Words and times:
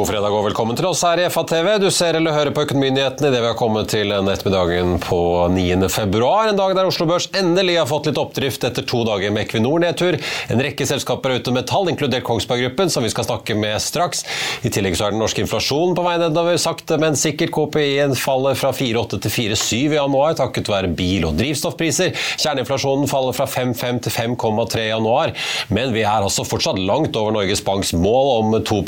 God 0.00 0.08
fredag 0.08 0.32
og 0.32 0.46
velkommen 0.46 0.76
til 0.78 0.86
oss 0.88 1.02
her 1.04 1.20
i 1.20 1.26
FA-TV. 1.28 1.66
Du 1.82 1.90
ser 1.92 2.16
eller 2.16 2.32
hører 2.32 2.54
på 2.56 2.62
Økonominyhetene 2.64 3.28
idet 3.28 3.40
vi 3.42 3.48
har 3.50 3.56
kommet 3.58 3.90
til 3.92 4.08
denne 4.08 4.32
ettermiddagen 4.32 4.94
på 5.02 5.18
9. 5.52 5.74
februar. 5.92 6.48
En 6.48 6.56
dag 6.56 6.72
der 6.78 6.86
Oslo 6.88 7.04
Børs 7.04 7.26
endelig 7.36 7.74
har 7.76 7.88
fått 7.90 8.08
litt 8.08 8.20
oppdrift 8.22 8.64
etter 8.64 8.86
to 8.88 9.02
dager 9.04 9.34
med 9.34 9.44
Equinor-nedtur. 9.44 10.16
En 10.54 10.62
rekke 10.64 10.86
selskaper 10.88 11.34
er 11.34 11.42
ute 11.42 11.52
med 11.52 11.66
tall, 11.68 11.90
inkludert 11.92 12.24
Kongsberg 12.24 12.62
Gruppen, 12.64 12.88
som 12.88 13.04
vi 13.04 13.10
skal 13.12 13.26
snakke 13.26 13.58
med 13.60 13.76
straks. 13.84 14.24
I 14.64 14.72
tillegg 14.72 14.96
så 14.96 15.10
er 15.10 15.12
den 15.12 15.20
norske 15.20 15.44
inflasjonen 15.44 15.92
på 15.98 16.06
vei 16.06 16.16
nedover, 16.22 16.56
sakte, 16.56 16.96
men 17.02 17.20
sikkert. 17.20 17.52
KPI-en 17.52 18.16
faller 18.16 18.56
fra 18.56 18.72
4,8 18.72 19.20
til 19.26 19.36
4,7 19.52 19.76
i 19.82 19.98
januar, 19.98 20.32
takket 20.40 20.72
være 20.72 20.94
bil- 20.96 21.28
og 21.28 21.36
drivstoffpriser. 21.42 22.16
Kjerneinflasjonen 22.40 23.10
faller 23.10 23.36
fra 23.36 23.44
5,5 23.50 24.00
til 24.08 24.16
5,3 24.16 24.86
i 24.86 24.90
januar. 24.94 25.36
Men 25.68 25.92
vi 25.92 26.06
er 26.06 26.24
altså 26.24 26.48
fortsatt 26.48 26.80
langt 26.80 27.20
over 27.20 27.36
Norges 27.36 27.60
Banks 27.68 27.92
mål 27.92 28.34
om 28.38 28.58
2 28.64 28.82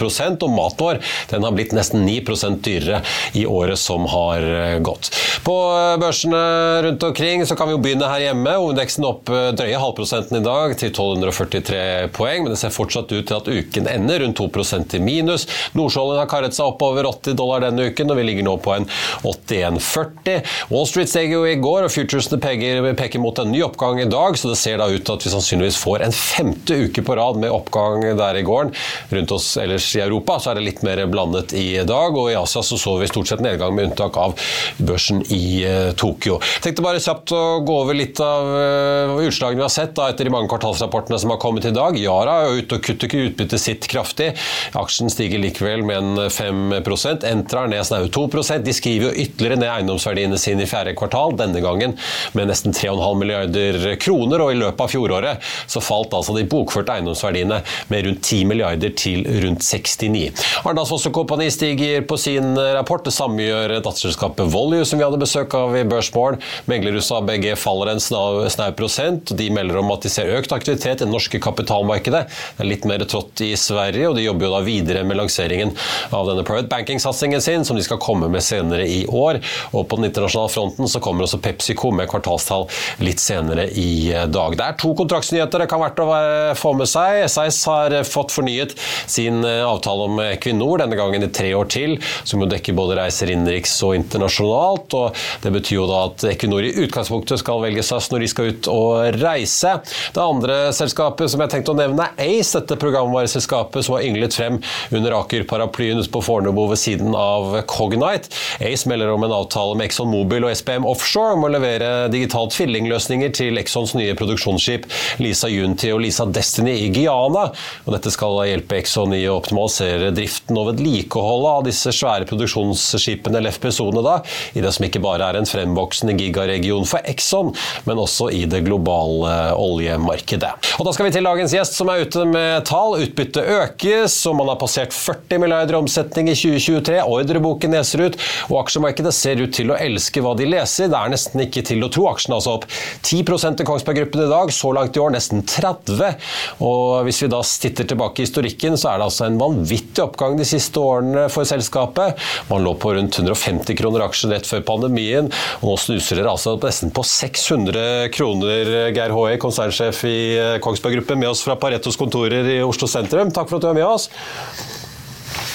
og 0.48 0.51
mat 0.56 0.88
den 1.30 1.45
har 1.45 1.55
blitt 1.56 1.74
nesten 1.77 2.06
9% 2.09 2.62
dyrere 2.65 3.02
i 3.38 3.47
året 3.47 3.79
som 3.79 4.06
har 4.10 4.43
eh, 4.43 4.79
gått. 4.79 5.12
På 5.45 5.56
eh, 5.77 5.98
børsene 6.01 6.43
rundt 6.83 7.02
omkring 7.02 7.47
så 7.47 7.56
kan 7.56 7.69
vi 7.69 7.77
jo 7.77 7.83
begynne 7.83 8.10
her 8.10 8.27
hjemme. 8.27 8.56
Hovedindeksen 8.59 9.07
opp 9.09 9.30
eh, 9.33 9.51
drøye 9.57 9.80
halvprosenten 9.80 10.41
i 10.41 10.45
dag 10.45 10.77
til 10.79 10.93
1243 10.93 11.83
poeng, 12.16 12.45
men 12.45 12.55
det 12.55 12.60
ser 12.60 12.74
fortsatt 12.74 13.12
ut 13.12 13.27
til 13.29 13.38
at 13.38 13.51
uken 13.51 13.91
ender 13.91 14.24
rundt 14.24 14.41
2% 14.41 14.96
i 14.98 15.02
minus. 15.02 15.46
Nordsjålen 15.79 16.20
har 16.20 16.30
karret 16.30 16.57
seg 16.57 16.73
opp 16.73 16.84
over 16.87 17.09
80 17.10 17.38
dollar 17.38 17.65
denne 17.66 17.88
uken, 17.91 18.12
og 18.12 18.21
vi 18.21 18.27
ligger 18.29 18.48
nå 18.48 18.57
på 18.62 18.74
en 18.77 18.88
81,40. 19.23 20.43
Wall 20.73 20.88
Street 20.88 21.10
steg 21.12 21.32
jo 21.34 21.45
i 21.48 21.57
går, 21.62 21.87
og 21.87 21.95
futuresene 21.95 22.41
peker, 22.43 22.93
peker 22.98 23.23
mot 23.23 23.38
en 23.43 23.52
ny 23.52 23.62
oppgang 23.66 24.01
i 24.02 24.09
dag, 24.10 24.38
så 24.38 24.52
det 24.52 24.59
ser 24.60 24.80
da 24.80 24.88
ut 24.91 25.02
til 25.02 25.16
at 25.16 25.27
vi 25.27 25.32
sannsynligvis 25.34 25.80
får 25.82 26.07
en 26.07 26.16
femte 26.16 26.79
uke 26.87 27.05
på 27.07 27.16
rad 27.19 27.41
med 27.43 27.52
oppgang 27.52 28.04
der 28.19 28.38
i 28.38 28.45
gården. 28.46 28.74
Rundt 29.13 29.35
oss 29.35 29.52
ellers 29.60 29.88
i 29.96 30.02
Europa 30.04 30.38
så 30.41 30.52
er 30.52 30.59
det 30.60 30.66
litt 30.66 30.82
mer 30.87 30.91
blandet 31.10 31.52
i 31.59 31.82
dag, 31.88 32.16
og 32.16 32.30
i 32.32 32.37
Asia 32.38 32.62
så, 32.62 32.79
så 32.80 32.96
vi 33.01 33.09
stort 33.10 33.30
sett 33.30 33.43
nedgang, 33.45 33.74
med 33.76 33.90
unntak 33.90 34.16
av 34.21 34.37
børsen 34.79 35.23
i 35.32 35.62
uh, 35.66 35.93
Tokyo. 35.98 36.38
Tenkte 36.65 36.85
bare 36.85 37.02
kjapt 37.02 37.35
å 37.37 37.43
gå 37.66 37.79
over 37.85 37.96
litt 37.96 38.21
av 38.23 38.48
uh, 38.52 39.23
utslagene 39.26 39.63
vi 39.63 39.66
har 39.66 39.73
sett 39.73 39.95
da, 39.98 40.09
etter 40.13 40.29
de 40.29 40.35
mange 40.35 40.51
kvartalsrapportene 40.52 41.20
som 41.23 41.32
har 41.35 41.40
kommet 41.43 41.66
i 41.68 41.74
dag. 41.74 41.98
Yara 41.98 42.38
er 42.46 42.63
ute 42.63 42.79
og 42.79 42.85
kutter 42.87 43.09
ikke 43.09 43.26
utbyttet 43.29 43.63
sitt 43.63 43.88
kraftig. 43.90 44.32
Aksjen 44.79 45.13
stiger 45.13 45.43
likevel 45.43 45.85
med 45.87 46.01
en 46.02 46.30
5 46.32 46.73
Entra 46.73 47.65
er 47.65 47.70
ned 47.70 47.85
snaue 47.87 48.09
2% 48.13 48.65
De 48.66 48.73
skriver 48.74 49.09
jo 49.09 49.24
ytterligere 49.24 49.59
ned 49.60 49.70
eiendomsverdiene 49.70 50.38
sine 50.40 50.65
i 50.65 50.70
fjerde 50.70 50.95
kvartal, 50.98 51.37
denne 51.38 51.63
gangen 51.65 51.95
med 52.37 52.51
nesten 52.51 52.74
3,5 52.76 53.18
milliarder 53.20 53.96
kroner, 54.02 54.43
og 54.43 54.52
i 54.52 54.59
løpet 54.60 54.85
av 54.85 54.93
fjoråret 54.93 55.52
så 55.70 55.82
falt 55.85 56.15
altså 56.16 56.35
de 56.37 56.46
bokførte 56.48 56.96
eiendomsverdiene 56.96 57.60
med 57.93 58.07
rundt 58.09 58.23
10 58.24 58.48
milliarder 58.51 58.95
til 58.98 59.26
rundt 59.45 59.63
69. 59.63 60.43
Arendals 60.63 60.82
Fosse 60.88 61.11
Kompani 61.15 61.51
stiger 61.51 62.02
på 62.02 62.16
sin 62.19 62.59
rapport. 62.59 63.05
Det 63.05 63.13
samme 63.15 63.45
gjør 63.45 63.77
datterselskapet 63.85 64.49
Volue, 64.50 64.84
som 64.84 64.99
vi 64.99 65.05
hadde 65.06 65.21
besøk 65.21 65.55
av 65.55 65.77
i 65.78 65.84
Børsmorgen. 65.88 66.41
Meglerhuset 66.69 67.15
ABG 67.21 67.47
faller 67.61 67.93
en 67.93 68.03
snau, 68.03 68.43
prosent. 68.77 69.31
De 69.38 69.47
melder 69.55 69.78
om 69.78 69.93
at 69.94 70.03
de 70.03 70.10
ser 70.10 70.33
økt 70.34 70.53
aktivitet 70.53 71.00
i 71.00 71.05
det 71.05 71.10
norske 71.12 71.38
kapitalmarkedet. 71.43 72.25
Det 72.27 72.65
er 72.65 72.69
litt 72.69 72.88
mer 72.88 73.05
trått 73.06 73.44
i 73.47 73.53
Sverige, 73.56 74.09
og 74.10 74.19
de 74.19 74.25
jobber 74.27 74.49
jo 74.49 74.53
da 74.56 74.62
videre 74.66 75.05
med 75.06 75.21
lanseringen 75.21 75.71
av 76.10 76.27
denne 76.31 76.44
private 76.49 76.72
banking-satsingen 76.72 77.44
sin, 77.44 77.66
som 77.69 77.78
de 77.78 77.87
skal 77.87 78.03
komme 78.03 78.27
med 78.33 78.43
senere 78.43 78.88
i 78.88 79.05
år. 79.06 79.38
Og 79.71 79.87
på 79.87 80.00
den 80.00 80.10
internasjonale 80.10 80.53
fronten 80.53 80.91
så 80.91 81.03
kommer 81.05 81.28
også 81.28 81.41
PepsiCo 81.44 81.93
med 81.94 82.10
kvartalstall 82.10 82.66
litt 83.05 83.22
senere 83.22 83.69
i 83.71 84.10
dag. 84.27 84.59
Det 84.59 84.66
er 84.66 84.81
to 84.83 84.93
kontraktsnyheter 84.99 85.62
det 85.62 85.71
kan 85.71 85.78
være 85.78 85.93
verdt 85.93 86.03
å 86.03 86.59
få 86.59 86.75
med 86.78 86.91
seg. 86.91 87.22
SAS 87.31 87.62
har 87.71 87.94
fått 88.09 88.33
fornyet 88.34 88.75
sin 89.06 89.44
avtale 89.47 90.09
om 90.10 90.21
Equinor 90.27 90.72
denne 90.81 90.97
gangen 90.98 91.22
i 91.25 91.31
tre 91.32 91.53
år 91.54 91.69
til, 91.72 91.98
som 92.24 92.42
jo 92.42 92.48
dekker 92.50 92.76
både 92.76 92.97
reiser 92.98 93.32
innenriks 93.32 93.74
og 93.86 93.97
internasjonalt. 93.98 94.97
og 94.98 95.22
Det 95.44 95.52
betyr 95.54 95.76
jo 95.76 95.88
da 95.91 96.02
at 96.08 96.26
Equinor 96.32 96.64
i 96.66 96.74
utgangspunktet 96.86 97.42
skal 97.42 97.62
velge 97.64 97.84
SAS 97.86 98.10
når 98.12 98.24
de 98.24 98.30
skal 98.32 98.52
ut 98.52 98.70
og 98.72 99.20
reise. 99.20 99.76
Det 100.14 100.22
andre 100.22 100.58
selskapet 100.76 101.32
som 101.32 101.42
jeg 101.44 101.52
tenkte 101.54 101.74
å 101.74 101.78
nevne, 101.78 102.08
er 102.16 102.32
Ace, 102.32 102.54
dette 102.56 102.78
programvareselskapet 102.80 103.84
som 103.84 103.97
har 103.97 104.06
ynglet 104.06 104.34
frem 104.36 104.58
under 104.94 105.16
Aker-paraplyen 105.20 106.00
på 106.12 106.22
Fornebu 106.24 106.64
ved 106.70 106.80
siden 106.80 107.16
av 107.18 107.58
Cognite. 107.70 108.32
Ace 108.62 108.88
melder 108.88 109.12
om 109.12 109.26
en 109.26 109.34
avtale 109.36 109.76
med 109.78 109.88
Exxon 109.88 110.10
Mobil 110.12 110.47
og 110.47 110.54
SBM 110.56 110.86
Offshore 110.88 111.36
om 111.36 111.47
å 111.47 111.52
levere 111.52 111.91
digitalt 112.12 112.54
tvillingløsninger 112.56 113.32
til 113.36 113.60
Exxons 113.60 113.94
nye 113.98 114.16
produksjonsskip 114.18 114.88
Lisa 115.22 115.50
Unity 115.50 115.92
og 115.94 116.02
Lisa 116.04 116.26
Destiny 116.28 116.74
i 116.86 116.91
Guyana. 116.94 117.48
Og 117.84 117.97
dette 117.97 118.12
skal 118.14 118.41
hjelpe 118.48 118.78
Exxon 118.80 119.14
i 119.16 119.24
å 119.28 119.38
optimalisere 119.41 120.12
driften 120.16 120.58
og 120.62 120.70
vedlikeholdet 120.72 121.50
av 121.52 121.66
disse 121.66 121.92
svære 121.94 122.28
produksjonsskipene 122.30 123.40
eller 123.40 123.54
FPSO-ene 123.54 124.04
da, 124.04 124.18
i 124.54 124.62
det 124.64 124.72
som 124.74 124.86
ikke 124.86 125.02
bare 125.02 125.28
er 125.28 125.40
en 125.40 125.48
fremvoksende 125.48 126.14
gigaregion 126.18 126.86
for 126.88 127.02
Exxon, 127.10 127.52
men 127.88 128.00
også 128.00 128.30
i 128.32 128.44
det 128.50 128.62
globale 128.66 129.52
oljemarkedet. 129.58 130.52
Og 130.78 130.86
Da 130.86 130.94
skal 130.94 131.08
vi 131.08 131.14
til 131.14 131.26
dagens 131.26 131.54
gjest 131.54 131.76
som 131.78 131.90
er 131.92 132.04
ute 132.06 132.24
med 132.28 132.64
tall. 132.68 132.96
Utbyttet 133.02 133.48
økes, 133.48 134.16
og 134.28 134.36
man 134.40 134.50
har 134.52 134.60
passert 134.60 134.94
40 134.94 135.40
milliarder 135.42 135.78
omsetning 135.78 136.30
i 136.30 136.36
2023. 136.36 137.00
Ordreboken 137.02 137.74
neser 137.74 138.06
ut, 138.06 138.18
og 138.50 138.62
aksjemarkedet 138.64 139.14
ser 139.16 139.42
ut 139.42 139.54
til 139.54 139.72
å 139.72 139.78
elske 139.78 140.22
hva 140.24 140.34
de 140.38 140.48
leser. 140.48 140.90
Det 140.92 140.98
er 140.98 141.12
nesten 141.12 141.44
ikke 141.46 141.64
til 141.66 141.84
å 141.84 141.90
tro. 141.92 142.08
Aksjene 142.10 142.38
altså 142.38 142.56
opp 142.58 142.66
10 142.68 143.22
i 143.22 143.66
Kongsberg 143.68 144.02
Gruppen 144.02 144.24
i 144.26 144.30
dag, 144.30 144.52
så 144.54 144.72
langt 144.74 144.96
i 144.96 145.02
år 145.02 145.14
nesten 145.14 145.44
30 145.48 146.16
Og 146.64 147.04
Hvis 147.06 147.22
vi 147.24 147.30
da 147.32 147.40
titter 147.42 147.88
tilbake 147.88 148.22
i 148.22 148.26
historikken, 148.26 148.76
så 148.78 148.92
er 148.92 149.00
det 149.00 149.08
altså 149.08 149.26
en 149.26 149.40
vanvittig 149.40 150.02
oppgang 150.04 150.38
de 150.42 150.48
siste 150.48 150.82
årene 150.82 151.28
for 151.32 151.48
selskapet. 151.48 152.19
Man 152.50 152.64
lå 152.66 152.75
på 152.80 152.94
rundt 152.97 153.19
150 153.19 153.78
kroner 153.78 154.06
aksjen 154.06 154.34
rett 154.34 154.48
før 154.48 154.64
pandemien, 154.66 155.30
og 155.60 155.70
nå 155.70 155.78
snuser 155.80 156.20
dere 156.20 156.34
altså 156.34 156.56
nesten 156.62 156.92
på 156.94 157.04
600 157.06 158.12
kroner. 158.14 158.72
Geir 158.97 159.14
Håe, 159.14 159.36
konsernsjef 159.42 160.04
i 160.08 160.19
eh, 160.36 160.56
Kongsberg 160.62 160.98
Gruppen, 160.98 161.22
med 161.22 161.32
oss 161.32 161.44
fra 161.47 161.58
Paretos 161.60 161.98
kontorer 162.00 162.48
i 162.58 162.60
Oslo 162.64 162.91
sentrum. 162.91 163.32
Takk 163.34 163.50
for 163.50 163.60
at 163.60 163.66
du 163.66 163.70
er 163.72 163.78
med 163.80 163.88
oss. 163.88 164.08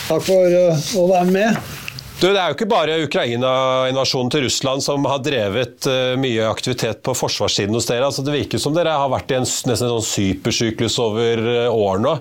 Takk 0.07 0.23
for 0.23 0.47
uh, 0.47 0.87
å 1.01 1.09
være 1.11 1.27
med. 1.33 1.76
Du, 2.17 2.25
det 2.33 2.39
er 2.41 2.49
jo 2.49 2.55
ikke 2.55 2.65
bare 2.65 2.95
Ukraina-invasjonen 3.05 4.31
til 4.33 4.47
Russland 4.47 4.81
som 4.81 5.03
har 5.05 5.19
drevet 5.21 5.85
uh, 5.85 6.15
mye 6.17 6.47
aktivitet 6.49 7.03
på 7.05 7.13
forsvarssiden 7.13 7.77
hos 7.77 7.85
dere. 7.85 8.07
Altså, 8.07 8.23
det 8.25 8.33
virker 8.33 8.61
som 8.61 8.73
dere 8.73 8.95
har 8.97 9.11
vært 9.13 9.29
i 9.29 9.37
en 9.37 9.45
nesten 9.45 9.77
sånn 9.77 10.01
supersyklus 10.01 10.97
over 11.03 11.43
årene 11.69 11.77
år 11.77 12.01
nå. 12.01 12.15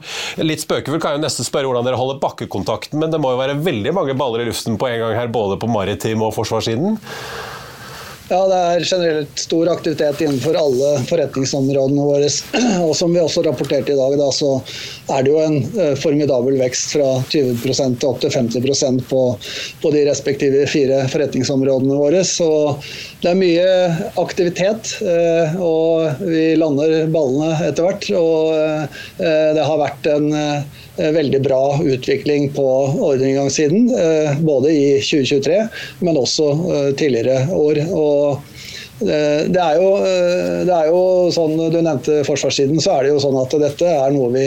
Litt 0.45 0.67
spøkefullt 0.67 1.01
kan 1.01 1.17
jeg 1.17 1.25
nesten 1.25 1.49
spørre 1.49 1.71
hvordan 1.71 1.89
dere 1.89 2.01
holder 2.01 2.21
bakkekontakten, 2.21 3.01
men 3.01 3.13
det 3.13 3.23
må 3.25 3.33
jo 3.33 3.41
være 3.41 3.57
veldig 3.65 3.97
mange 3.97 4.19
baller 4.21 4.45
i 4.45 4.51
luften 4.51 4.77
på 4.77 4.91
en 4.91 5.01
gang 5.01 5.17
her, 5.17 5.33
både 5.33 5.57
på 5.61 5.73
maritim 5.73 6.29
og 6.29 6.37
forsvarssiden? 6.37 7.01
Ja, 8.27 8.41
det 8.51 8.57
er 8.59 8.85
generelt 8.85 9.39
stor 9.39 9.69
aktivitet 9.71 10.21
innenfor 10.25 10.57
alle 10.59 10.89
forretningsområdene 11.07 12.07
våre. 12.09 12.31
Og 12.87 12.91
som 12.99 13.13
vi 13.15 13.21
også 13.23 13.45
rapporterte 13.47 13.95
i 13.95 13.99
dag, 13.99 14.17
da, 14.19 14.27
så 14.35 14.57
er 15.15 15.23
det 15.23 15.31
jo 15.31 15.43
en 15.45 15.61
eh, 15.79 15.93
formidabel 16.01 16.59
vekst 16.59 16.97
fra 16.97 17.07
20 17.31 17.61
til 17.63 18.09
opp 18.09 18.19
til 18.25 18.35
50 18.35 19.05
på, 19.07 19.21
på 19.83 19.93
de 19.95 20.03
respektive 20.09 20.65
fire 20.67 21.05
forretningsområdene 21.13 22.01
våre. 22.01 22.25
Så 22.27 22.49
det 23.23 23.31
er 23.31 23.39
mye 23.39 23.69
aktivitet, 24.19 24.97
eh, 25.07 25.55
og 25.63 26.19
vi 26.27 26.49
lander 26.59 27.07
ballene 27.15 27.53
etter 27.69 27.87
hvert. 27.87 28.11
Og 28.11 28.59
eh, 28.59 29.55
det 29.55 29.69
har 29.71 29.79
vært 29.85 30.11
en 30.11 30.29
veldig 30.97 31.43
bra 31.45 31.63
utvikling 31.85 32.49
på 32.57 32.67
ordningangssiden 33.05 33.91
både 34.47 34.71
i 34.73 34.85
2023, 35.05 35.59
men 36.09 36.17
også 36.17 36.47
tidligere 36.97 37.43
år. 37.53 37.83
Og 37.93 38.16
det 38.97 39.61
er, 39.61 39.75
jo, 39.77 39.89
det 40.65 40.73
er 40.73 40.87
jo 40.89 41.01
sånn, 41.35 41.59
Du 41.69 41.77
nevnte 41.85 42.23
forsvarssiden. 42.25 42.81
så 42.81 42.95
er 42.97 43.05
det 43.05 43.11
jo 43.13 43.19
sånn 43.21 43.37
at 43.43 43.53
Dette 43.61 43.91
er 43.93 44.15
noe 44.15 44.31
vi 44.33 44.47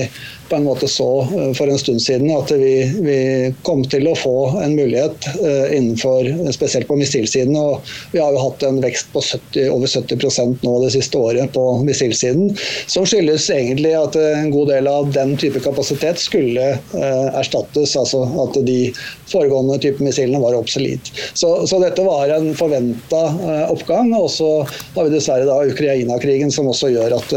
på 0.50 0.56
en 0.56 0.64
måte 0.64 0.88
så 0.88 1.22
eh, 1.22 1.54
for 1.54 1.70
en 1.70 1.80
stund 1.80 2.02
siden 2.02 2.32
at 2.34 2.52
vi, 2.52 2.92
vi 3.04 3.54
kom 3.64 3.84
til 3.90 4.08
å 4.10 4.16
få 4.18 4.62
en 4.64 4.76
mulighet 4.78 5.28
uh, 5.42 5.76
innenfor 5.76 6.52
spesielt 6.54 6.88
på 6.88 6.96
missilsiden. 7.00 7.56
og 7.58 7.82
Vi 8.14 8.20
har 8.22 8.32
jo 8.34 8.40
hatt 8.42 8.64
en 8.66 8.82
vekst 8.84 9.08
på 9.14 9.22
70, 9.22 9.70
over 9.74 9.88
70% 9.88 10.64
nå 10.66 10.84
det 10.84 10.92
siste 10.96 11.18
året 11.20 11.54
på 11.54 11.84
missilsiden, 11.86 12.58
som 12.90 13.06
skyldes 13.10 13.50
egentlig 13.54 13.94
at 13.98 14.16
en 14.20 14.52
god 14.54 14.68
del 14.74 14.88
av 14.90 15.14
den 15.16 15.38
type 15.40 15.60
kapasitet 15.64 16.20
skulle 16.22 16.68
uh, 16.96 17.40
erstattes. 17.40 17.96
altså 18.00 18.20
At 18.46 18.54
de 18.66 18.94
foregående 19.30 19.80
type 19.82 20.04
missilene 20.04 20.42
var 20.42 20.58
obsolete. 20.58 21.12
Så, 21.34 21.68
så, 21.70 21.80
dette 21.84 22.04
var 22.06 22.30
en 22.34 22.56
forventa 22.58 23.24
oppgang. 23.70 24.14
Og 24.18 24.30
så 24.34 24.66
har 24.96 25.04
vi 25.06 25.14
dessverre 25.14 25.46
da 25.48 25.66
Ukraina-krigen 25.70 26.52
som 26.54 26.68
også 26.72 26.90
gjør 26.94 27.12
at 27.20 27.30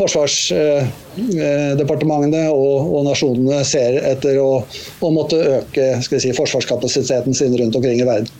forsvarsdepartementet 0.00 1.99
departementene 2.00 2.50
og, 2.52 2.90
og 2.96 3.06
nasjonene 3.08 3.62
ser 3.68 4.00
etter 4.10 4.40
å, 4.42 4.62
å 5.00 5.10
måtte 5.14 5.40
øke 5.60 5.90
si, 6.08 6.32
forsvarskapasiteten 6.36 7.36
sin 7.36 7.56
rundt 7.60 7.76
omkring 7.76 8.00
i 8.00 8.08
verden. 8.08 8.30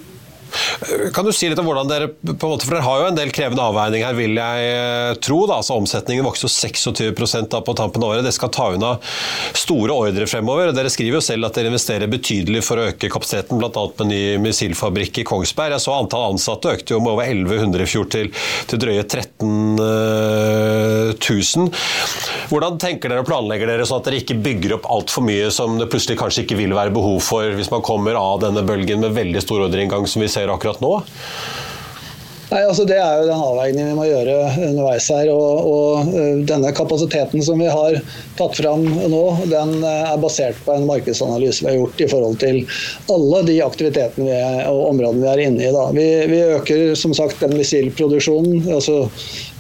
Kan 1.15 1.25
du 1.27 1.33
si 1.35 1.49
litt 1.51 1.59
om 1.61 1.67
hvordan 1.69 1.89
dere 1.91 2.09
på 2.11 2.33
en 2.35 2.53
måte, 2.53 2.67
for 2.67 2.75
dere 2.77 2.85
har 2.87 3.01
jo 3.01 3.09
en 3.11 3.19
del 3.19 3.31
krevende 3.35 3.65
avveining 3.65 4.05
her, 4.05 4.15
vil 4.19 4.37
jeg 4.37 4.71
eh, 4.75 5.13
tro. 5.23 5.39
da, 5.49 5.59
altså 5.61 5.77
Omsetningen 5.81 6.27
vokste 6.27 6.47
jo 6.47 6.53
26 6.53 7.49
da 7.51 7.61
på 7.65 7.75
tampen 7.79 8.05
av 8.05 8.13
året. 8.15 8.27
Det 8.27 8.35
skal 8.37 8.53
ta 8.55 8.67
unna 8.75 8.93
store 9.57 9.93
ordre 9.95 10.27
fremover. 10.31 10.73
Dere 10.77 10.93
skriver 10.93 11.19
jo 11.19 11.25
selv 11.25 11.49
at 11.49 11.57
dere 11.57 11.71
investerer 11.73 12.11
betydelig 12.11 12.63
for 12.67 12.81
å 12.81 12.89
øke 12.91 13.11
kapasiteten, 13.13 13.61
bl.a. 13.61 13.85
med 14.01 14.11
ny 14.11 14.21
missilfabrikk 14.45 15.23
i 15.23 15.27
Kongsberg. 15.29 15.77
Jeg 15.77 15.85
så 15.87 15.97
antall 15.97 16.35
ansatte 16.35 16.75
økte 16.77 16.95
jo 16.95 17.01
med 17.03 17.15
over 17.15 17.25
1100 17.31 17.87
i 17.87 17.91
fjor 17.91 18.07
til, 18.13 18.27
til 18.71 18.83
drøye 18.83 19.05
13 19.07 19.51
000. 21.21 21.71
Hvordan 22.51 22.79
tenker 22.83 23.13
dere 23.13 23.23
og 23.25 23.29
planlegger 23.31 23.71
dere 23.71 23.87
sånn 23.89 24.01
at 24.03 24.09
dere 24.09 24.21
ikke 24.23 24.39
bygger 24.43 24.77
opp 24.79 24.89
altfor 24.91 25.23
mye 25.27 25.49
som 25.55 25.79
det 25.81 25.89
plutselig 25.91 26.19
kanskje 26.21 26.45
ikke 26.45 26.59
vil 26.59 26.75
være 26.77 26.95
behov 26.95 27.21
for 27.25 27.55
hvis 27.57 27.71
man 27.73 27.85
kommer 27.87 28.19
av 28.19 28.41
denne 28.45 28.65
bølgen 28.67 29.03
med 29.05 29.15
veldig 29.17 29.43
stor 29.45 29.67
ordreinngang 29.69 30.07
som 30.11 30.25
vi 30.25 30.31
ser 30.33 30.51
akkurat 30.53 30.83
nå? 30.83 30.90
nå. 30.91 31.05
Nei, 32.51 32.65
altså 32.67 32.83
Det 32.89 32.97
er 32.99 33.21
jo 33.21 33.29
den 33.29 33.43
avveiningen 33.47 33.93
vi 33.93 33.97
må 33.99 34.07
gjøre 34.09 34.37
underveis 34.67 35.07
her. 35.13 35.29
Og, 35.31 35.69
og, 35.71 36.15
Denne 36.49 36.73
kapasiteten 36.75 37.45
som 37.47 37.61
vi 37.63 37.69
har 37.71 37.99
tatt 38.39 38.57
fram 38.59 38.83
nå, 39.13 39.23
den 39.51 39.77
er 39.87 40.17
basert 40.23 40.59
på 40.65 40.75
en 40.75 40.89
markedsanalyse 40.89 41.63
vi 41.63 41.71
har 41.71 41.77
gjort 41.79 42.03
i 42.03 42.09
forhold 42.11 42.41
til 42.43 42.63
alle 43.13 43.43
de 43.47 43.59
aktivitetene 43.63 44.27
vi 44.27 44.35
er, 44.35 44.65
og 44.71 44.89
områdene 44.89 45.23
vi 45.23 45.31
er 45.31 45.43
inne 45.47 45.69
i. 45.69 45.71
Vi, 45.95 46.07
vi 46.33 46.41
øker 46.57 46.83
som 46.99 47.15
sagt 47.15 47.43
den 47.45 47.55
missilproduksjonen. 47.59 48.65
altså 48.75 49.05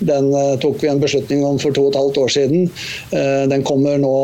Den 0.01 0.33
tok 0.63 0.83
vi 0.83 0.91
en 0.91 1.03
beslutning 1.03 1.45
om 1.47 1.61
for 1.63 1.77
to 1.77 1.87
og 1.87 1.93
et 1.93 2.01
halvt 2.01 2.21
år 2.25 2.35
siden. 2.35 2.67
Den 3.53 3.65
kommer 3.69 4.01
nå 4.01 4.15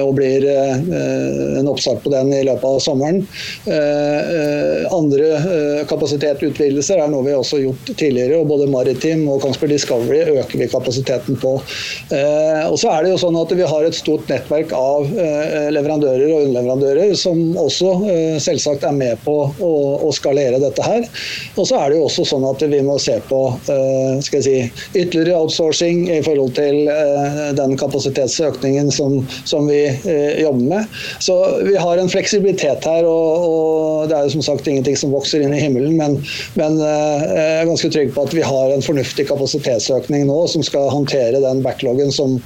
og 0.00 0.12
blir 0.16 0.48
en 0.48 1.70
oppstart 1.70 2.02
på 2.02 2.12
den 2.14 2.32
i 2.34 2.42
løpet 2.48 2.66
av 2.66 2.82
sommeren. 2.82 3.22
Andre 4.96 5.84
kapasitetutvidelser 5.90 7.04
er 7.04 7.12
noe 7.12 7.26
vi 7.28 7.36
også 7.36 7.60
har 7.60 7.66
gjort 7.68 7.92
tidligere 7.94 8.15
tidligere, 8.16 8.40
og 8.40 8.48
både 8.48 8.68
Maritim 8.70 9.26
og 9.28 9.40
Kongsberg 9.44 9.74
Discovery 9.74 10.20
øker 10.40 10.60
vi 10.60 10.68
kapasiteten 10.70 11.36
på. 11.40 11.56
Eh, 12.14 12.64
og 12.70 12.78
så 12.80 12.92
er 12.94 13.04
det 13.04 13.12
jo 13.12 13.20
sånn 13.20 13.36
at 13.40 13.52
Vi 13.56 13.64
har 13.66 13.86
et 13.86 13.96
stort 13.96 14.28
nettverk 14.28 14.72
av 14.76 15.06
eh, 15.16 15.68
leverandører 15.72 16.28
og 16.28 16.46
underleverandører 16.46 17.14
som 17.18 17.56
også 17.56 17.92
eh, 18.10 18.36
selvsagt 18.42 18.84
er 18.84 18.96
med 18.96 19.20
på 19.24 19.36
å, 19.48 19.72
å, 20.04 20.10
skalere 20.16 20.60
dette 20.60 20.84
her. 20.84 21.06
Og 21.56 21.68
så 21.68 21.78
er 21.80 21.92
det 21.92 21.98
jo 21.98 22.06
også 22.08 22.26
sånn 22.28 22.44
at 22.48 22.62
vi 22.66 22.80
må 22.84 22.98
se 23.02 23.16
på 23.28 23.40
skal 23.66 24.38
jeg 24.38 24.44
si, 24.44 24.82
ytterligere 24.98 25.38
outsourcing 25.42 26.06
i 26.12 26.20
forhold 26.24 26.54
til 26.56 26.88
den 27.56 27.74
kapasitetsøkningen 27.78 28.88
som, 28.94 29.18
som 29.48 29.66
vi 29.68 29.80
jobber 30.40 30.68
med. 30.70 30.96
Så 31.24 31.36
vi 31.66 31.74
har 31.80 32.00
en 32.00 32.10
fleksibilitet 32.12 32.86
her, 32.88 33.08
og, 33.08 33.46
og 33.46 34.10
det 34.10 34.18
er 34.18 34.28
jo 34.28 34.36
som 34.36 34.46
sagt 34.46 34.68
ingenting 34.70 34.96
som 34.98 35.12
vokser 35.14 35.44
inn 35.44 35.54
i 35.56 35.60
himmelen, 35.60 35.96
men, 35.98 36.18
men 36.58 36.78
jeg 36.80 37.56
er 37.60 37.68
ganske 37.68 37.92
trygg 37.92 38.05
trygg 38.06 38.14
på 38.14 38.24
at 38.26 38.34
vi 38.34 38.42
har 38.42 38.72
en 38.72 38.82
fornuftig 38.82 39.26
kapasitetsøkning 39.28 40.26
nå 40.26 40.46
som 40.48 40.62
skal 40.62 40.90
håndtere 40.90 41.40
den 41.42 41.62
backloggen 41.62 42.12
som 42.12 42.38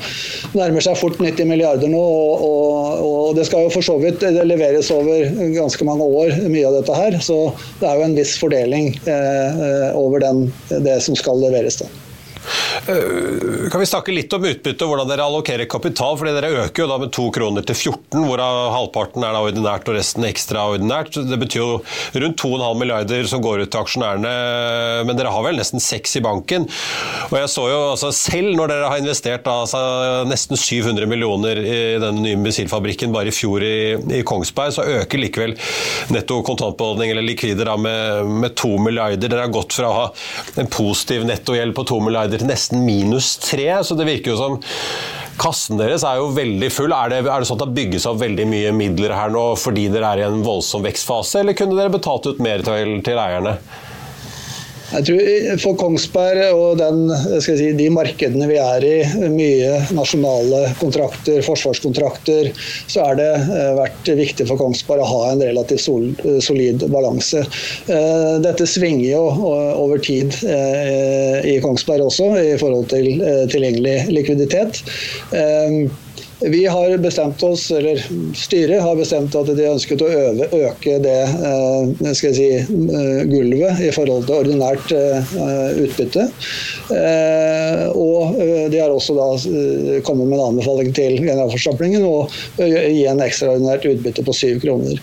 nærmer 0.55 0.81
seg 0.81 0.99
fort 0.99 1.19
90 1.21 1.47
milliarder 1.47 1.89
nå. 1.89 2.01
Og, 2.01 2.45
og, 2.45 3.05
og 3.05 3.37
det 3.37 3.47
skal 3.47 3.67
jo 3.67 3.73
for 3.75 3.83
så 3.83 3.99
vidt 4.01 4.23
leveres 4.23 4.91
over 4.91 5.29
ganske 5.55 5.85
mange 5.85 6.05
år, 6.05 6.37
mye 6.49 6.67
av 6.67 6.81
dette 6.81 6.97
her. 6.97 7.19
Så 7.21 7.53
det 7.81 7.89
er 7.89 7.99
jo 7.99 8.07
en 8.09 8.17
viss 8.17 8.37
fordeling 8.41 8.95
eh, 9.07 9.91
over 9.97 10.21
den, 10.21 10.47
det 10.69 11.01
som 11.05 11.17
skal 11.19 11.41
leveres. 11.41 11.81
da. 11.83 11.89
Eh, 12.87 13.69
kan 13.71 13.81
vi 13.81 13.87
snakke 13.87 14.15
litt 14.15 14.33
om 14.33 14.45
utbytte, 14.45 14.85
og 14.85 14.93
hvordan 14.93 15.11
dere 15.11 15.27
allokerer 15.27 15.69
kapital? 15.71 16.17
fordi 16.21 16.35
Dere 16.35 16.65
øker 16.65 16.85
jo 16.85 16.89
da 16.91 16.99
med 17.01 17.13
to 17.15 17.27
kroner 17.35 17.65
til 17.67 17.77
14, 17.77 18.25
hvorav 18.27 18.59
halvparten 18.75 19.25
er 19.25 19.35
da 19.37 19.43
ordinært 19.45 19.89
og 19.91 19.97
resten 19.97 20.27
ekstraordinært. 20.29 21.19
Det 21.29 21.39
betyr 21.41 21.61
jo 21.61 21.79
rundt 22.25 22.41
2,5 22.41 22.81
milliarder 22.81 23.29
som 23.31 23.43
går 23.45 23.65
ut 23.65 23.73
til 23.73 23.83
aksjonærene, 23.83 24.35
men 25.07 25.19
dere 25.19 25.33
har 25.35 25.45
vel 25.47 25.61
nesten 25.61 25.83
seks 25.83 26.17
i 26.19 26.25
banken. 26.25 26.67
Og 27.31 27.37
jeg 27.39 27.53
så 27.53 27.67
jo 27.71 27.81
altså 27.91 28.13
Selv 28.21 28.53
når 28.57 28.71
dere 28.73 28.89
har 28.91 29.01
investert 29.01 29.45
da, 29.47 29.61
altså, 29.65 29.81
nesten 30.29 30.59
700 30.59 31.07
millioner 31.09 31.59
i 31.61 31.81
denne 32.01 32.25
nye 32.25 32.39
missilfabrikken 32.41 33.15
bare 33.15 33.31
i 33.31 33.35
fjor 33.35 33.65
i, 33.65 33.97
i 34.19 34.23
Kongsberg, 34.27 34.75
så 34.75 34.85
øker 34.99 35.23
likevel 35.23 35.55
netto 36.13 36.41
kontantbeholdning 36.47 37.13
eller 37.15 37.25
likvider 37.25 37.71
da, 37.71 37.77
med, 37.81 38.31
med 38.45 38.57
2 38.59 38.75
milliarder. 38.83 39.31
Dere 39.31 39.47
har 39.47 39.55
gått 39.55 39.77
fra 39.77 39.89
å 39.89 39.97
ha 39.97 40.07
en 40.61 40.71
positiv 40.71 41.25
nettogjeld 41.29 41.75
på 41.77 41.87
2 41.93 42.01
milliarder 42.07 42.40
til 42.41 42.51
nesten 42.51 42.85
minus 42.87 43.35
tre, 43.43 43.69
så 43.85 43.97
det 43.99 44.09
virker 44.09 44.35
jo 44.35 44.39
som 44.41 44.61
Kassen 45.41 45.79
deres 45.81 46.03
er 46.05 46.19
jo 46.21 46.27
veldig 46.37 46.69
full. 46.69 46.93
Er 46.93 47.09
det, 47.09 47.21
er 47.25 47.41
det 47.41 47.49
sånn 47.49 47.57
at 47.63 47.71
det 47.71 47.77
bygges 47.79 48.05
opp 48.11 48.19
veldig 48.21 48.45
mye 48.51 48.73
midler 48.77 49.15
her 49.17 49.31
nå 49.33 49.45
fordi 49.57 49.87
dere 49.89 50.11
er 50.13 50.21
i 50.21 50.27
en 50.27 50.43
voldsom 50.45 50.85
vekstfase, 50.85 51.41
eller 51.41 51.57
kunne 51.57 51.79
dere 51.79 51.93
betalt 51.95 52.29
ut 52.29 52.43
mer 52.45 52.61
til, 52.67 52.99
til 53.07 53.21
eierne? 53.23 53.55
Jeg 54.91 55.07
tror 55.07 55.59
For 55.63 55.77
Kongsberg 55.79 56.57
og 56.57 56.81
den, 56.81 57.05
si, 57.45 57.55
de 57.79 57.87
markedene 57.95 58.49
vi 58.51 58.57
er 58.59 58.87
i, 58.87 58.97
mye 59.31 59.77
nasjonale 59.95 60.65
kontrakter, 60.81 61.39
forsvarskontrakter, 61.47 62.51
så 62.91 63.07
har 63.07 63.21
det 63.21 63.29
eh, 63.39 63.71
vært 63.79 64.11
viktig 64.19 64.49
for 64.51 64.59
Kongsberg 64.59 65.05
å 65.05 65.11
ha 65.13 65.23
en 65.31 65.45
relativt 65.47 65.87
solid 66.43 66.83
balanse. 66.91 67.45
Eh, 67.87 68.35
dette 68.43 68.67
svinger 68.67 69.07
jo 69.13 69.23
over 69.79 70.03
tid 70.03 70.35
eh, 70.43 71.39
i 71.55 71.57
Kongsberg 71.63 72.09
også, 72.09 72.33
i 72.43 72.59
forhold 72.61 72.91
til 72.91 73.23
tilgjengelig 73.53 73.97
likviditet. 74.11 74.83
Vi 76.43 76.67
har 76.67 76.97
bestemt 76.97 77.43
oss, 77.43 77.71
eller 77.71 78.07
Styret 78.35 78.83
har 78.83 78.97
bestemt 78.97 79.35
at 79.37 79.49
de 79.57 79.67
ønsket 79.69 80.01
å 80.01 80.09
øve, 80.09 80.47
øke 80.57 80.97
det 81.05 81.17
eh, 81.29 82.13
skal 82.17 82.31
jeg 82.31 82.37
si, 82.39 82.47
eh, 82.57 83.21
gulvet 83.29 83.83
i 83.85 83.91
forhold 83.93 84.25
til 84.25 84.39
ordinært 84.39 84.95
eh, 84.97 85.35
utbytte. 85.85 86.25
Og 88.01 88.39
de 88.73 88.81
har 88.81 88.91
også 88.91 89.15
da 89.15 89.29
kommet 90.07 90.31
med 90.31 90.39
en 90.39 90.47
anbefaling 90.51 90.95
til 90.97 91.19
generalforsamlingen 91.21 92.07
å 92.07 92.17
gi 92.59 93.05
en 93.11 93.23
ekstraordinært 93.23 93.87
utbytte 93.93 94.25
på 94.27 94.35
syv 94.35 94.61
kroner. 94.65 94.99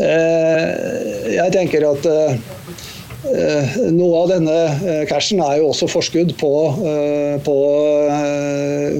Jeg 0.00 1.54
tenker 1.54 1.86
at 1.88 2.08
noe 3.20 4.20
av 4.22 4.30
denne 4.30 4.54
eh, 4.80 5.02
cashen 5.08 5.40
er 5.44 5.58
jo 5.60 5.68
også 5.70 5.88
forskudd 5.92 6.32
på, 6.40 6.52
eh, 6.88 7.36
på, 7.44 7.56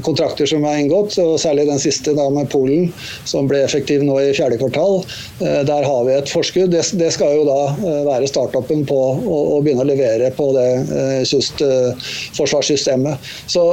kontrakter 0.04 0.48
som 0.48 0.64
er 0.68 0.80
inngått, 0.80 1.16
og 1.20 1.40
særlig 1.40 1.66
den 1.68 1.80
siste 1.82 2.12
da 2.16 2.26
med 2.32 2.48
Polen, 2.52 2.90
som 3.28 3.48
ble 3.50 3.58
effektiv 3.64 4.04
nå 4.06 4.16
i 4.22 4.32
fjerde 4.36 4.58
kvartal. 4.60 5.00
Der 5.40 5.86
har 5.86 6.04
vi 6.06 6.14
et 6.14 6.30
forskudd. 6.30 6.72
Det, 6.72 7.10
skal 7.12 7.34
jo 7.38 7.44
da 7.48 7.58
være 8.06 8.28
startupen 8.30 8.84
på 8.88 8.98
å, 9.18 9.60
begynne 9.64 9.84
å 9.84 9.88
levere 9.88 10.30
på 10.36 10.46
det 10.56 10.68
kystforsvarssystemet. 11.28 13.30
Så, 13.50 13.64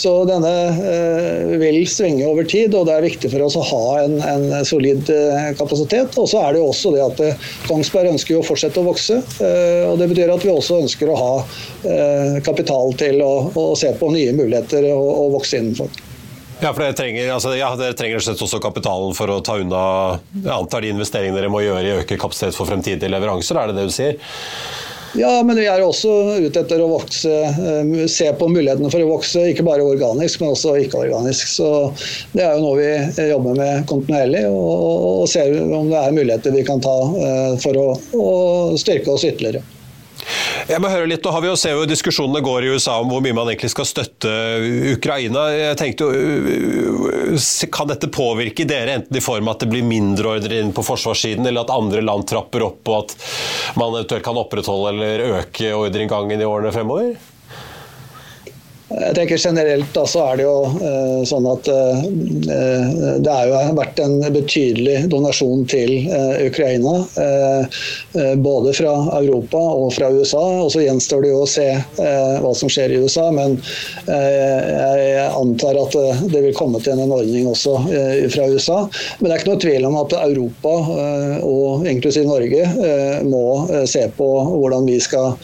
så, 0.00 0.12
denne 0.28 0.54
vil 1.60 1.80
svinge 1.90 2.28
over 2.30 2.44
tid, 2.48 2.74
og 2.76 2.88
det 2.88 2.96
er 2.96 3.08
viktig 3.08 3.32
for 3.34 3.40
oss 3.46 3.58
å 3.60 3.66
ha 3.68 3.84
en, 4.04 4.14
en 4.24 4.44
solid 4.68 5.02
kapasitet. 5.58 6.10
Og 6.20 6.26
så 6.30 6.38
er 6.44 6.54
det 6.54 6.62
jo 6.62 6.70
også 6.70 6.94
det 6.94 7.04
at 7.04 7.18
Kongsberg 7.68 8.14
ønsker 8.14 8.34
å 8.38 8.46
fortsette 8.46 8.80
å 8.80 8.88
vokse. 8.88 9.16
og 9.90 9.93
det 10.00 10.08
betyr 10.10 10.32
at 10.34 10.44
vi 10.44 10.52
også 10.52 10.80
ønsker 10.84 11.10
å 11.10 11.18
ha 11.18 11.30
eh, 11.90 12.40
kapital 12.46 12.94
til 12.98 13.22
å, 13.24 13.32
å, 13.54 13.68
se 13.78 13.92
på 13.98 14.10
nye 14.14 14.34
muligheter 14.36 14.88
og, 14.92 15.06
og 15.24 15.38
vokse 15.38 15.60
innenfor. 15.60 15.92
Ja, 16.60 16.70
for 16.70 16.84
dere 16.84 16.96
trenger, 16.96 17.28
altså, 17.34 17.52
ja, 17.58 17.72
dere 17.76 17.96
trenger 17.98 18.22
også 18.32 18.60
kapitalen 18.62 19.12
for 19.16 19.32
å 19.34 19.40
ta 19.44 19.58
unna 19.60 19.84
jeg 20.38 20.52
antar 20.54 20.84
de 20.84 20.94
investeringene 20.94 21.36
dere 21.40 21.52
må 21.52 21.64
gjøre 21.64 21.84
i 21.84 21.92
å 21.96 22.00
øke 22.04 22.18
kapasitet 22.20 22.56
for 22.56 22.70
fremtidige 22.70 23.10
leveranser, 23.12 23.58
er 23.58 23.72
det 23.72 23.80
det 23.80 23.88
du 23.90 23.94
sier? 23.94 24.18
Ja, 25.14 25.42
men 25.46 25.54
vi 25.56 25.66
er 25.70 25.82
også 25.84 26.10
ute 26.42 26.64
etter 26.64 26.80
å 26.82 26.88
vokse, 26.90 27.30
eh, 27.30 28.06
se 28.10 28.26
på 28.34 28.48
mulighetene 28.50 28.90
for 28.90 29.04
å 29.04 29.12
vokse, 29.12 29.44
ikke 29.52 29.66
bare 29.66 29.86
organisk, 29.86 30.40
men 30.42 30.54
også 30.56 30.74
ikke-organisk. 30.82 31.52
Så 31.54 31.68
Det 32.34 32.42
er 32.42 32.56
jo 32.56 32.64
noe 32.64 32.80
vi 32.80 33.28
jobber 33.30 33.54
med 33.54 33.86
kontinuerlig, 33.86 34.42
og, 34.50 35.22
og 35.22 35.28
ser 35.30 35.54
om 35.62 35.92
det 35.92 36.00
er 36.00 36.18
muligheter 36.18 36.56
vi 36.56 36.66
kan 36.66 36.82
ta 36.82 36.96
eh, 37.28 37.54
for 37.62 37.78
å, 37.78 37.86
å 38.18 38.34
styrke 38.80 39.14
oss 39.14 39.26
ytterligere. 39.28 39.62
Jeg 40.64 40.80
må 40.80 40.88
høre 40.88 41.08
litt, 41.10 41.24
nå 41.24 41.32
har 41.34 41.42
vi 41.44 41.48
jo 41.50 41.56
ser 41.60 41.74
jo 41.76 41.88
Diskusjonene 41.88 42.40
går 42.44 42.64
i 42.64 42.70
USA 42.72 42.96
om 43.02 43.10
hvor 43.12 43.20
mye 43.24 43.36
man 43.36 43.50
egentlig 43.50 43.68
skal 43.74 43.88
støtte 43.88 44.30
Ukraina. 44.94 45.42
Jeg 45.52 45.78
tenkte, 45.80 46.08
jo, 46.08 47.40
Kan 47.74 47.90
dette 47.90 48.08
påvirke 48.12 48.64
dere, 48.68 48.98
enten 49.00 49.18
i 49.18 49.24
form 49.24 49.50
av 49.50 49.58
at 49.58 49.64
det 49.64 49.70
blir 49.74 49.84
mindre 49.84 50.36
ordre 50.38 50.62
inn 50.62 50.72
på 50.74 50.84
forsvarssiden, 50.86 51.44
eller 51.50 51.66
at 51.66 51.74
andre 51.74 52.00
land 52.04 52.28
trapper 52.30 52.64
opp, 52.70 52.80
og 52.88 52.96
at 53.02 53.14
man 53.80 53.92
eventuelt 53.92 54.24
kan 54.24 54.40
opprettholde 54.40 54.94
eller 54.94 55.38
øke 55.42 55.74
ordreinngangen 55.76 56.40
i 56.40 56.48
årene 56.48 56.72
fremover? 56.74 57.14
Jeg 58.84 59.14
tenker 59.16 59.40
Generelt 59.40 59.94
da, 59.96 60.02
så 60.04 60.20
er 60.28 60.36
det 60.36 60.44
jo 60.44 60.56
uh, 60.68 61.22
sånn 61.24 61.46
at 61.48 61.68
uh, 61.72 62.02
det 63.24 63.32
har 63.32 63.48
jo 63.48 63.76
vært 63.78 64.00
en 64.04 64.18
betydelig 64.34 65.06
donasjon 65.12 65.64
til 65.70 65.92
Ukraina. 66.44 66.92
både 68.44 68.72
fra 68.76 68.92
Europa 69.18 69.58
og 69.58 69.92
fra 69.94 70.10
USA. 70.12 70.42
og 70.64 70.70
Så 70.72 70.82
gjenstår 70.84 71.22
det 71.24 71.30
jo 71.30 71.40
å 71.42 71.48
se 71.48 71.66
hva 71.96 72.52
som 72.56 72.70
skjer 72.70 72.92
i 72.92 72.98
USA. 73.02 73.24
Men 73.34 73.56
jeg 74.06 75.24
antar 75.26 75.78
at 75.80 75.96
det 76.30 76.42
vil 76.44 76.56
komme 76.56 76.80
til 76.84 77.00
en 77.00 77.14
ordning 77.14 77.48
også 77.50 77.76
fra 78.34 78.48
USA. 78.52 78.78
Men 79.18 79.28
det 79.28 79.32
er 79.34 79.42
ikke 79.42 79.52
noe 79.52 79.64
tvil 79.64 79.88
om 79.88 79.98
at 80.02 80.16
Europa, 80.20 80.74
og 81.48 81.88
inklusiv 81.90 82.28
Norge, 82.28 82.64
må 83.28 83.44
se 83.90 84.06
på 84.18 84.30
hvordan 84.44 84.88
vi 84.90 85.00
skal 85.02 85.34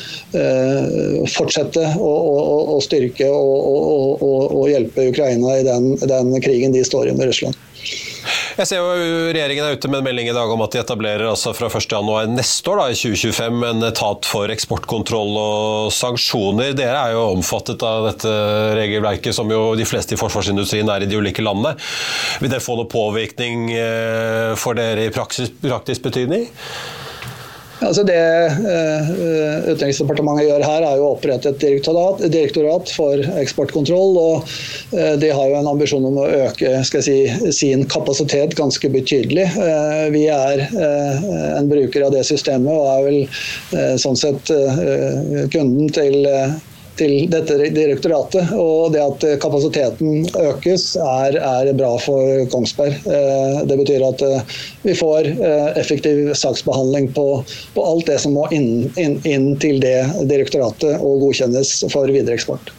fortsette 1.38 1.86
å, 1.96 2.12
å, 2.12 2.58
å 2.76 2.80
styrke 2.84 3.29
og, 3.34 4.22
å, 4.24 4.30
å 4.60 4.68
hjelpe 4.70 5.08
Ukraina 5.10 5.58
i 5.58 5.66
den, 5.66 5.92
den, 6.00 6.36
krigen 6.42 6.74
de 6.76 6.84
står 6.86 7.10
i 7.10 7.16
med 7.16 7.30
Russland. 7.30 7.58
Jeg 8.60 8.68
ser 8.68 8.82
jo 8.82 9.30
Regjeringen 9.32 9.64
er 9.64 9.78
ute 9.78 9.88
med 9.88 10.02
en 10.02 10.06
melding 10.10 10.28
i 10.28 10.34
dag 10.36 10.50
om 10.52 10.60
at 10.60 10.74
de 10.74 10.80
etablerer 10.82 11.24
altså 11.30 11.54
fra 11.56 11.70
1.1 11.72 12.34
neste 12.34 12.68
år, 12.72 12.82
da, 12.82 12.86
i 12.92 12.98
2025, 12.98 13.62
en 13.70 13.86
etat 13.88 14.28
for 14.28 14.52
eksportkontroll 14.52 15.32
og 15.40 15.92
sanksjoner. 15.96 16.74
Dere 16.76 16.98
er 17.06 17.16
jo 17.16 17.24
omfattet 17.30 17.80
av 17.86 18.10
dette 18.10 18.34
regelverket, 18.76 19.32
som 19.36 19.48
jo 19.50 19.62
de 19.78 19.88
fleste 19.88 20.16
i 20.16 20.20
forsvarsindustrien 20.20 20.92
er 20.92 21.06
i 21.06 21.10
de 21.10 21.20
ulike 21.20 21.44
landene. 21.44 21.76
Vil 22.42 22.52
det 22.52 22.60
få 22.64 22.76
noe 22.76 22.90
påvirkning 22.90 23.70
eh, 23.72 24.52
for 24.60 24.76
dere 24.76 25.08
i 25.08 25.14
praksis, 25.14 25.54
praktisk 25.64 26.10
betydning? 26.10 26.50
Altså 27.80 28.04
det 28.04 28.20
uh, 28.60 29.10
Utenriksdepartementet 29.70 30.46
gjør 30.48 30.64
her, 30.66 30.84
er 30.84 31.00
jo 31.00 31.06
å 31.08 31.14
opprette 31.14 31.52
et 31.52 31.60
direktorat, 31.62 32.22
direktorat 32.32 32.92
for 32.92 33.24
eksportkontroll. 33.40 34.18
og 34.20 34.52
uh, 34.94 35.14
De 35.20 35.32
har 35.32 35.52
jo 35.52 35.58
en 35.60 35.70
ambisjon 35.72 36.06
om 36.10 36.20
å 36.20 36.28
øke 36.46 36.84
si, 37.04 37.18
sin 37.56 37.86
kapasitet 37.90 38.56
ganske 38.58 38.92
betydelig. 38.92 39.46
Vi 40.12 40.24
er 40.32 40.62
en 40.70 41.68
bruker 41.70 42.06
av 42.06 42.14
det 42.14 42.24
systemet 42.28 42.72
og 42.72 42.88
er 42.90 43.06
vel 43.06 43.98
sånn 44.00 44.18
sett 44.18 44.50
kunden 45.52 45.88
til 45.94 46.26
til 47.00 47.14
dette 47.32 47.56
direktoratet. 47.74 48.52
Og 48.60 48.92
det 48.94 49.02
at 49.02 49.26
kapasiteten 49.42 50.26
økes, 50.40 50.92
er, 51.00 51.38
er 51.40 51.72
bra 51.78 51.94
for 52.02 52.44
Kongsberg. 52.52 52.96
Eh, 53.08 53.60
det 53.70 53.78
betyr 53.80 54.04
at 54.06 54.24
eh, 54.26 54.58
vi 54.84 54.96
får 54.98 55.30
eh, 55.32 55.70
effektiv 55.80 56.32
saksbehandling 56.38 57.10
på, 57.16 57.26
på 57.74 57.86
alt 57.86 58.10
det 58.10 58.20
som 58.24 58.36
må 58.36 58.46
inn, 58.54 58.90
inn, 59.00 59.18
inn 59.28 59.52
til 59.62 59.80
det 59.82 59.98
direktoratet 60.30 61.00
og 61.00 61.26
godkjennes 61.26 61.74
for 61.92 62.10
videreeksport. 62.12 62.74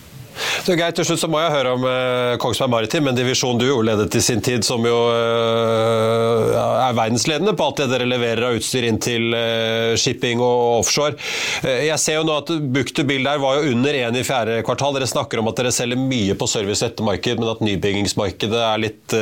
Så 0.61 0.75
Geir, 0.77 0.93
til 0.93 1.05
slutt 1.07 1.21
så 1.23 1.27
må 1.31 1.39
jeg 1.41 1.53
høre 1.55 1.71
om 1.73 1.85
eh, 1.89 2.35
Kongsberg 2.41 2.69
Maritim, 2.69 3.07
en 3.09 3.17
divisjon 3.17 3.57
du 3.57 3.63
jo 3.65 3.79
ledet 3.81 4.13
i 4.13 4.21
sin 4.21 4.43
tid, 4.45 4.61
som 4.65 4.83
jo 4.85 4.97
eh, 5.09 6.51
er 6.53 6.93
verdensledende 6.93 7.55
på 7.57 7.65
alt 7.65 7.81
det 7.81 7.87
dere 7.89 8.05
leverer 8.05 8.45
av 8.45 8.57
utstyr 8.59 8.85
inn 8.85 8.99
til 9.01 9.33
eh, 9.33 9.95
shipping 9.97 10.43
og 10.45 10.83
offshore. 10.83 11.17
jeg 11.65 11.97
ser 12.01 12.19
jo 12.19 12.27
nå 12.27 12.35
at 12.43 12.51
book 12.75 12.93
to 12.93 13.05
der 13.09 13.41
var 13.41 13.57
jo 13.57 13.73
under 13.73 13.97
én 13.97 14.17
i 14.17 14.23
fjerde 14.25 14.59
kvartal. 14.67 14.93
Dere 14.99 15.09
snakker 15.09 15.41
om 15.41 15.49
at 15.49 15.57
dere 15.57 15.71
selger 15.73 15.97
mye 15.97 16.37
på 16.37 16.49
service- 16.49 16.85
og 16.85 16.91
ettermarked, 16.91 17.41
men 17.41 17.49
at 17.49 17.65
nybyggingsmarkedet 17.65 18.61
er 18.61 18.83
litt 18.85 19.17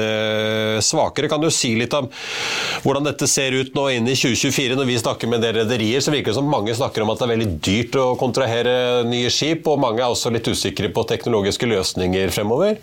svakere. 0.83 1.31
Kan 1.31 1.43
du 1.43 1.47
si 1.53 1.71
litt 1.79 1.95
om 1.95 2.09
hvordan 2.83 3.07
dette 3.07 3.27
ser 3.31 3.55
ut 3.55 3.71
nå 3.77 3.87
inn 3.95 4.11
i 4.11 4.17
2024? 4.17 4.75
Når 4.79 4.89
vi 4.91 4.99
snakker 4.99 5.31
med 5.31 5.43
dere 5.45 5.63
rederier, 5.63 6.03
så 6.03 6.11
virker 6.13 6.33
det 6.33 6.39
som 6.41 6.51
mange 6.51 6.75
snakker 6.75 7.05
om 7.05 7.13
at 7.13 7.21
det 7.21 7.27
er 7.29 7.33
veldig 7.35 7.49
dyrt 7.69 7.99
å 8.01 8.07
kontrahere 8.19 8.75
nye 9.07 9.31
skip, 9.33 9.67
og 9.71 9.79
mange 9.81 10.03
er 10.03 10.11
også 10.11 10.33
litt 10.35 10.51
usikre 10.51 10.91
på 10.91 11.07
teknologiske 11.29 11.67
løsninger 11.69 12.31
fremover? 12.33 12.79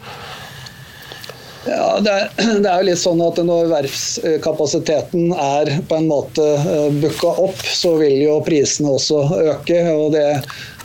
Ja, 1.67 1.99
det 2.05 2.13
er, 2.13 2.77
jo 2.79 2.87
litt 2.87 3.01
sånn 3.01 3.23
at 3.25 3.41
Når 3.43 3.73
verftskapasiteten 3.73 5.33
er 5.35 5.73
på 5.89 5.99
en 5.99 6.07
måte 6.07 6.45
eh, 6.61 6.93
booka 6.95 7.33
opp, 7.43 7.59
så 7.59 7.97
vil 7.99 8.21
jo 8.23 8.39
prisene 8.47 8.95
også 8.95 9.25
øke. 9.51 9.83
og 9.91 10.15
det 10.15 10.29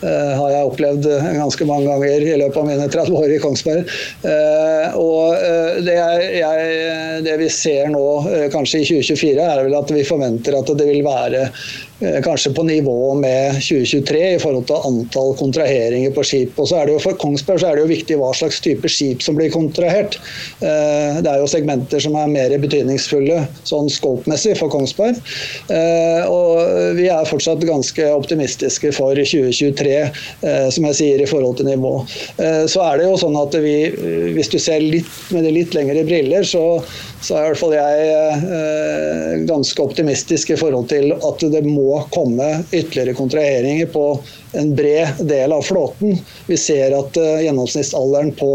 har 0.02 0.54
jeg 0.54 0.70
opplevd 0.70 1.08
ganske 1.38 1.68
mange 1.70 1.90
ganger 1.90 2.26
i 2.26 2.40
løpet 2.42 2.58
av 2.62 2.68
mine 2.68 2.88
30 2.90 3.20
år 3.22 3.36
i 3.36 3.40
Kongsberg. 3.44 3.94
Uh, 4.26 4.98
og 5.02 5.38
det, 5.86 5.98
jeg, 6.40 7.22
det, 7.28 7.38
vi 7.42 7.52
ser 7.54 7.92
nå, 7.94 8.06
kanskje 8.54 8.82
i 8.82 8.90
2024, 8.90 9.46
er 9.46 9.64
vel 9.68 9.78
at 9.78 9.94
vi 9.94 10.08
forventer 10.08 10.58
at 10.58 10.76
det 10.78 10.90
vil 10.90 11.06
være 11.06 11.48
Eh, 12.02 12.22
kanskje 12.22 12.54
på 12.54 12.64
nivå 12.64 13.14
med 13.14 13.54
2023 13.54 14.34
i 14.34 14.40
forhold 14.40 14.66
til 14.66 14.86
antall 14.90 15.36
kontraheringer 15.38 16.14
på 16.16 16.24
skip. 16.26 16.58
Og 16.58 16.70
så 16.70 16.80
er 16.80 16.88
det 16.90 16.96
jo 16.96 17.02
For 17.04 17.18
Kongsberg 17.22 17.62
så 17.62 17.70
er 17.70 17.78
det 17.78 17.84
jo 17.84 17.92
viktig 17.92 18.18
hva 18.18 18.32
slags 18.34 18.58
type 18.64 18.90
skip 18.90 19.22
som 19.22 19.38
blir 19.38 19.52
kontrahert. 19.54 20.18
Eh, 20.66 21.20
det 21.22 21.30
er 21.30 21.42
jo 21.42 21.50
segmenter 21.50 22.02
som 22.02 22.18
er 22.18 22.32
mer 22.32 22.56
betydningsfulle 22.62 23.44
sånn 23.70 23.90
scope-messig 23.94 24.56
for 24.58 24.74
Kongsberg. 24.74 25.22
Eh, 25.70 26.26
og 26.26 26.98
vi 26.98 27.06
er 27.14 27.30
fortsatt 27.30 27.62
ganske 27.70 28.10
optimistiske 28.16 28.94
for 28.98 29.14
2023, 29.22 29.91
som 30.74 30.86
jeg 30.90 30.98
sier, 30.98 31.22
i 31.22 31.30
forhold 31.30 31.58
til 31.60 31.70
nivå. 31.70 31.94
Så 32.70 32.82
er 32.84 33.00
det 33.00 33.08
jo 33.08 33.18
sånn 33.22 33.38
at 33.40 33.56
vi, 33.64 33.76
hvis 34.36 34.52
du 34.52 34.58
ser 34.62 34.84
litt 34.84 35.10
med 35.36 35.46
de 35.46 35.54
litt 35.56 35.76
lengre 35.78 36.04
briller, 36.08 36.46
så, 36.48 36.64
så 37.22 37.38
er 37.38 37.44
i 37.44 37.50
hvert 37.52 37.62
fall 37.62 37.76
jeg 37.76 39.46
ganske 39.50 39.84
optimistisk 39.84 40.54
i 40.54 40.60
forhold 40.60 40.90
til 40.92 41.14
at 41.16 41.46
det 41.54 41.64
må 41.68 42.02
komme 42.14 42.50
ytterligere 42.70 43.18
kontraheringer 43.18 43.92
på 43.94 44.06
en 44.60 44.74
bred 44.78 45.22
del 45.30 45.54
av 45.56 45.66
flåten. 45.68 46.18
Vi 46.48 46.60
ser 46.60 46.96
at 46.98 47.18
gjennomsnittsalderen 47.18 48.34
på 48.40 48.54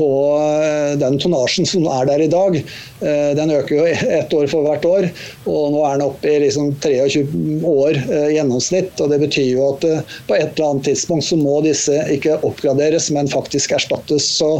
på 0.00 0.10
eh, 0.40 0.94
den 1.00 1.20
tonnasjen 1.20 1.68
som 1.68 1.86
er 1.92 2.08
der 2.08 2.24
i 2.24 2.30
dag. 2.32 2.56
Eh, 2.56 3.30
den 3.38 3.54
øker 3.54 3.76
jo 3.76 3.86
ett 3.90 4.34
år 4.34 4.48
for 4.50 4.66
hvert 4.66 4.88
år, 4.88 5.08
og 5.44 5.74
nå 5.74 5.84
er 5.86 5.98
den 5.98 6.06
oppe 6.08 6.32
i 6.32 6.38
liksom 6.46 6.72
23 6.80 7.24
år 7.68 8.00
i 8.00 8.22
gjennomsnitt. 8.38 8.96
og 9.00 9.12
Det 9.12 9.20
betyr 9.26 9.50
jo 9.52 9.68
at 9.74 9.86
på 10.28 10.38
et 10.38 10.48
eller 10.54 10.72
annet 10.72 10.88
tidspunkt 10.90 11.28
så 11.28 11.38
må 11.40 11.60
disse 11.66 12.00
ikke 12.12 12.40
oppgraderes, 12.46 13.10
men 13.14 13.30
faktisk 13.30 13.76
erstattes. 13.76 14.26
Så 14.40 14.56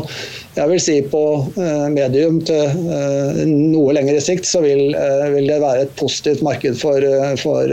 jeg 0.57 0.67
vil 0.67 0.81
si 0.83 0.97
på 1.13 1.23
eh, 1.63 1.87
medium 1.95 2.41
til 2.47 2.65
eh, 2.67 3.43
noe 3.47 3.95
lengre 3.95 4.19
sikt 4.25 4.49
så 4.49 4.63
vil, 4.65 4.91
eh, 4.99 5.29
vil 5.35 5.47
det 5.51 5.61
være 5.63 5.87
et 5.87 5.95
positivt 6.01 6.43
marked 6.47 6.79
for, 6.81 7.05
for 7.41 7.71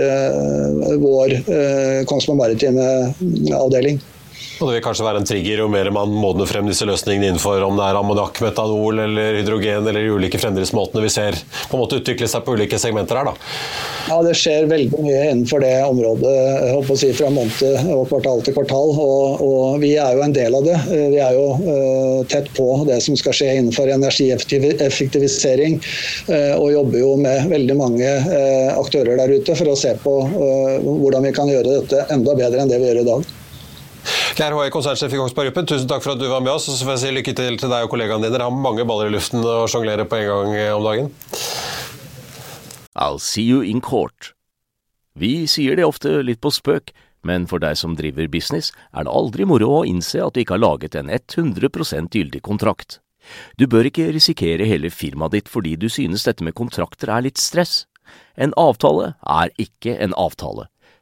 vår 1.01 1.33
Kongsberg 2.09 2.39
Maritime 2.39 2.85
avdeling. 3.57 3.99
Og 4.57 4.67
Det 4.67 4.73
vil 4.77 4.83
kanskje 4.85 5.05
være 5.05 5.21
en 5.21 5.27
trigger 5.27 5.61
jo 5.61 5.67
mer 5.69 5.89
man 5.93 6.13
modner 6.17 6.49
frem 6.49 6.65
disse 6.69 6.85
løsningene 6.87 7.29
innenfor 7.29 7.61
om 7.65 7.77
det 7.77 7.85
er 7.85 7.99
ammoniakk, 7.99 8.39
metanol 8.41 9.03
eller 9.03 9.37
hydrogen 9.37 9.85
eller 9.85 10.01
de 10.01 10.15
ulike 10.17 10.41
fremdriftsmåtene 10.41 11.03
vi 11.03 11.11
ser 11.13 11.37
på 11.69 11.77
en 11.77 11.83
måte 11.83 11.99
utvikle 12.01 12.29
seg 12.31 12.45
på 12.45 12.55
ulike 12.57 12.79
segmenter 12.81 13.19
her. 13.19 13.29
da. 13.29 13.35
Ja, 14.07 14.17
Det 14.25 14.33
skjer 14.39 14.65
veldig 14.71 15.03
mye 15.03 15.21
innenfor 15.29 15.61
det 15.61 15.73
området 15.85 16.33
jeg 16.33 16.73
håper 16.73 16.95
å 16.95 16.99
si, 17.03 17.11
fra 17.19 17.29
måned 17.33 17.91
og 17.93 18.03
kvartal 18.09 18.43
til 18.45 18.57
kvartal. 18.57 18.93
Og, 18.97 19.45
og, 19.45 19.79
Vi 19.83 19.93
er 20.01 20.17
jo 20.17 20.25
en 20.25 20.33
del 20.33 20.57
av 20.57 20.65
det. 20.65 20.77
Vi 20.89 21.21
er 21.21 21.37
jo 21.37 21.47
uh, 21.61 22.25
tett 22.31 22.49
på 22.57 22.67
det 22.89 22.97
som 23.05 23.17
skal 23.19 23.35
skje 23.37 23.53
innenfor 23.59 23.91
energieffektivisering. 23.93 25.77
Uh, 26.31 26.55
og 26.57 26.71
jobber 26.73 27.03
jo 27.03 27.13
med 27.21 27.51
veldig 27.51 27.77
mange 27.77 28.13
uh, 28.25 28.73
aktører 28.79 29.19
der 29.21 29.37
ute 29.37 29.57
for 29.59 29.69
å 29.69 29.77
se 29.77 29.93
på 30.01 30.15
hvordan 30.87 31.25
vi 31.27 31.35
kan 31.35 31.49
gjøre 31.51 31.81
dette 31.81 32.07
enda 32.13 32.33
bedre 32.37 32.63
enn 32.63 32.71
det 32.71 32.79
vi 32.81 32.89
gjør 32.89 33.03
i 33.03 33.11
dag. 33.11 33.36
Geir 34.37 34.53
Håe, 34.53 34.67
konsernsjef 34.69 35.15
i 35.15 35.17
Kongsberg 35.17 35.47
Gruppen, 35.47 35.65
tusen 35.65 35.87
takk 35.89 36.03
for 36.05 36.13
at 36.13 36.19
du 36.21 36.27
var 36.29 36.43
med 36.45 36.51
oss. 36.53 36.67
Og 36.69 36.75
så 36.77 36.85
får 36.85 36.93
jeg 36.93 37.01
si 37.01 37.13
lykke 37.15 37.33
til 37.39 37.55
til 37.57 37.71
deg 37.73 37.87
og 37.87 37.89
kollegaene 37.89 38.21
dine. 38.21 38.35
Dere 38.35 38.45
har 38.45 38.53
mange 38.53 38.83
baller 38.85 39.09
i 39.09 39.13
luften 39.15 39.41
å 39.41 39.63
sjonglere 39.65 40.05
på 40.05 40.19
en 40.19 40.27
gang 40.29 40.51
eh, 40.53 40.73
om 40.75 40.85
dagen. 40.85 41.09
I'll 42.93 43.17
see 43.17 43.47
you 43.47 43.63
in 43.65 43.81
court. 43.81 44.35
Vi 45.17 45.47
sier 45.49 45.73
det 45.73 45.87
ofte 45.89 46.19
litt 46.21 46.37
på 46.45 46.53
spøk, 46.53 46.93
men 47.25 47.49
for 47.49 47.65
deg 47.65 47.79
som 47.81 47.97
driver 47.97 48.29
business, 48.29 48.69
er 48.93 49.09
det 49.09 49.17
aldri 49.23 49.49
moro 49.49 49.71
å 49.79 49.81
innse 49.89 50.21
at 50.21 50.37
du 50.37 50.43
ikke 50.43 50.59
har 50.59 50.65
laget 50.67 50.99
en 51.01 51.09
100% 51.09 52.13
gyldig 52.13 52.45
kontrakt. 52.45 52.99
Du 53.57 53.65
bør 53.65 53.89
ikke 53.89 54.11
risikere 54.13 54.69
hele 54.69 54.93
firmaet 54.93 55.33
ditt 55.33 55.49
fordi 55.49 55.73
du 55.81 55.89
synes 55.89 56.29
dette 56.29 56.45
med 56.45 56.53
kontrakter 56.53 57.09
er 57.09 57.25
litt 57.25 57.41
stress. 57.41 57.87
En 58.37 58.53
avtale 58.53 59.15
er 59.25 59.49
ikke 59.57 59.97
en 59.97 60.13
avtale. 60.13 60.69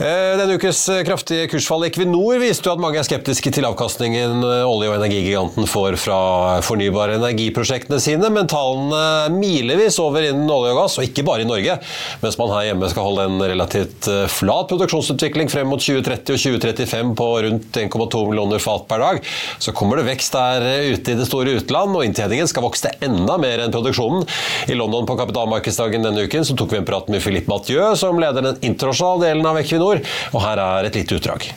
Eh, 0.00 0.38
denne 0.40 0.54
ukes 0.56 0.78
eh, 0.88 1.02
kraftige 1.04 1.44
kursfall 1.52 1.82
i 1.84 1.90
Equinor 1.90 2.38
viste 2.40 2.64
jo 2.64 2.72
at 2.72 2.80
mange 2.80 2.96
er 2.96 3.04
skeptiske 3.04 3.50
til 3.52 3.66
avkastningen 3.68 4.38
eh, 4.48 4.62
olje- 4.64 4.88
og 4.88 4.94
energigiganten 4.96 5.66
får 5.68 5.98
fra 6.00 6.20
fornybare 6.64 7.18
energiprosjektene 7.18 7.98
sine, 8.00 8.30
men 8.32 8.48
tallene 8.48 9.28
milevis 9.34 9.98
over 10.00 10.24
innen 10.24 10.48
olje 10.48 10.70
og 10.72 10.80
gass, 10.80 10.96
og 10.96 11.04
ikke 11.04 11.24
bare 11.28 11.44
i 11.44 11.48
Norge. 11.50 11.74
Mens 12.22 12.38
man 12.40 12.52
her 12.54 12.70
hjemme 12.70 12.88
skal 12.88 13.06
holde 13.10 13.26
en 13.28 13.44
relativt 13.52 14.08
flat 14.32 14.72
produksjonsutvikling 14.72 15.52
frem 15.52 15.68
mot 15.68 15.84
2030 15.84 16.32
og 16.32 16.40
2035 16.46 17.12
på 17.20 17.28
rundt 17.48 17.80
1,2 17.82 18.24
millioner 18.30 18.64
fat 18.64 18.88
per 18.88 19.04
dag, 19.04 19.20
så 19.60 19.76
kommer 19.76 20.00
det 20.00 20.06
vekst 20.08 20.32
der 20.32 20.64
ute 20.94 21.12
i 21.12 21.18
det 21.20 21.28
store 21.28 21.58
utland, 21.60 21.92
og 21.92 22.06
inntjeningen 22.08 22.48
skal 22.48 22.64
vokse 22.64 22.94
enda 23.04 23.36
mer 23.42 23.66
enn 23.66 23.76
produksjonen. 23.76 24.24
I 24.72 24.80
London 24.80 25.04
på 25.04 25.20
kapitalmarkedsdagen 25.20 26.08
denne 26.08 26.24
uken 26.24 26.48
så 26.48 26.56
tok 26.56 26.72
vi 26.72 26.80
en 26.80 26.88
prat 26.88 27.12
med 27.12 27.20
Philippe 27.20 27.52
Mathieu, 27.52 27.84
som 28.00 28.16
leder 28.22 28.48
den 28.48 28.64
internasjonale 28.72 29.28
delen 29.28 29.52
av 29.52 29.60
Equinor 29.60 29.89
år. 29.90 30.02
Og 30.34 30.44
her 30.44 30.62
er 30.64 30.88
et 30.88 30.98
lite 31.00 31.18
utdrag. 31.20 31.50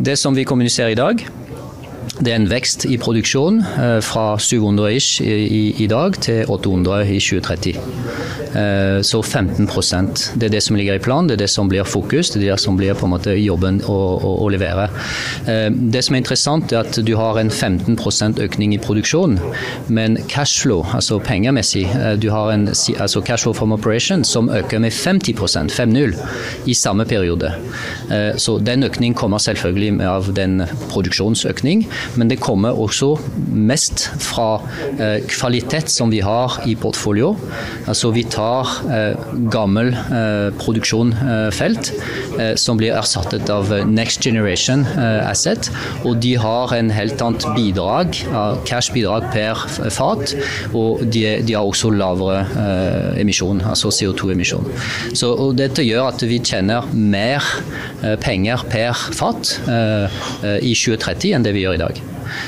Det 0.00 0.16
som 0.16 0.36
vi 0.36 0.46
kommuniserer 0.48 0.94
i 0.94 0.98
dag, 0.98 1.26
det 2.20 2.32
er 2.34 2.36
en 2.36 2.50
vekst 2.50 2.84
i 2.84 2.98
produksjon 3.00 3.62
eh, 3.64 3.98
fra 4.04 4.34
700 4.40 4.92
ish 4.92 5.22
i, 5.24 5.62
i, 5.80 5.86
dag 5.88 6.18
til 6.20 6.44
800 6.52 7.06
i 7.08 7.20
2030. 7.20 7.78
Eh, 8.50 8.98
så 9.06 9.20
15% 9.22 10.24
Det 10.34 10.48
er 10.48 10.52
det 10.52 10.62
som 10.64 10.76
ligger 10.76 10.98
i 10.98 11.02
planen, 11.02 11.30
det 11.30 11.38
er 11.38 11.44
det 11.44 11.50
som 11.52 11.68
blir 11.70 11.86
fokus, 11.88 12.32
det 12.34 12.42
er 12.42 12.50
det 12.50 12.60
som 12.60 12.76
blir 12.76 12.96
på 12.98 13.06
en 13.06 13.14
måte 13.14 13.36
jobben 13.38 13.80
å, 13.88 13.96
å, 14.18 14.34
å 14.44 14.48
levere. 14.52 14.88
Eh, 15.48 15.70
det 15.70 16.02
som 16.04 16.16
er 16.16 16.22
interessant, 16.22 16.72
er 16.72 16.84
at 16.84 17.00
du 17.06 17.14
har 17.16 17.40
en 17.40 17.50
15% 17.50 18.42
økning 18.44 18.74
i 18.76 18.80
produksjon, 18.82 19.38
men 19.88 20.18
cashflow, 20.28 20.84
altså 20.96 21.20
pengemessig, 21.24 21.86
du 22.20 22.28
har 22.34 22.52
en 22.52 22.68
altså 22.70 23.22
cashflow 23.24 23.56
from 23.56 23.72
operation 23.72 24.24
som 24.24 24.50
øker 24.52 24.82
med 24.82 24.92
50 24.92 25.38
5-0 25.70 26.14
i 26.68 26.74
samme 26.74 27.04
periode. 27.08 27.52
Så 28.36 28.58
den 28.58 28.84
økningen 28.84 29.14
kommer 29.14 29.38
selvfølgelig 29.38 30.02
av 30.04 30.30
den 30.34 30.64
produksjonsøkning 30.90 31.86
men 32.18 32.30
det 32.30 32.40
kommer 32.42 32.78
også 32.78 33.12
mest 33.50 34.08
fra 34.22 34.60
eh, 34.96 35.20
kvalitet 35.30 35.90
som 35.90 36.10
vi 36.12 36.20
har 36.24 36.60
i 36.66 36.74
portfolio. 36.78 37.34
Altså 37.90 38.10
vi 38.14 38.24
tar 38.30 38.68
eh, 38.90 39.18
gammel 39.52 39.92
eh, 39.94 40.48
produksjonsfelt 40.60 41.90
eh, 42.38 42.54
som 42.60 42.78
blir 42.80 42.96
erstattet 42.96 43.50
av 43.52 43.70
next 43.88 44.22
generation 44.24 44.84
asset, 45.26 45.70
og 46.04 46.18
de 46.22 46.34
har 46.40 46.72
en 46.74 46.90
helt 46.92 47.20
annet 47.22 47.44
bidrag, 47.56 48.16
cash-bidrag 48.68 49.26
per 49.32 49.60
fat, 49.92 50.34
og 50.76 51.02
de, 51.12 51.24
de 51.46 51.56
har 51.56 51.66
også 51.66 51.90
lavere 51.94 52.44
emisjon, 53.20 53.62
altså 53.66 53.92
CO2-emisjon. 53.94 54.66
Så 55.16 55.32
Dette 55.56 55.84
gjør 55.84 56.10
at 56.12 56.24
vi 56.28 56.40
tjener 56.44 56.88
mer 56.92 57.44
penger 58.22 58.64
per 58.70 59.04
fat 59.16 59.56
i 60.60 60.74
2030 60.74 61.36
enn 61.36 61.46
det 61.46 61.54
vi 61.56 61.66
gjør 61.66 61.78
i 61.78 61.82
dag. 61.84 61.99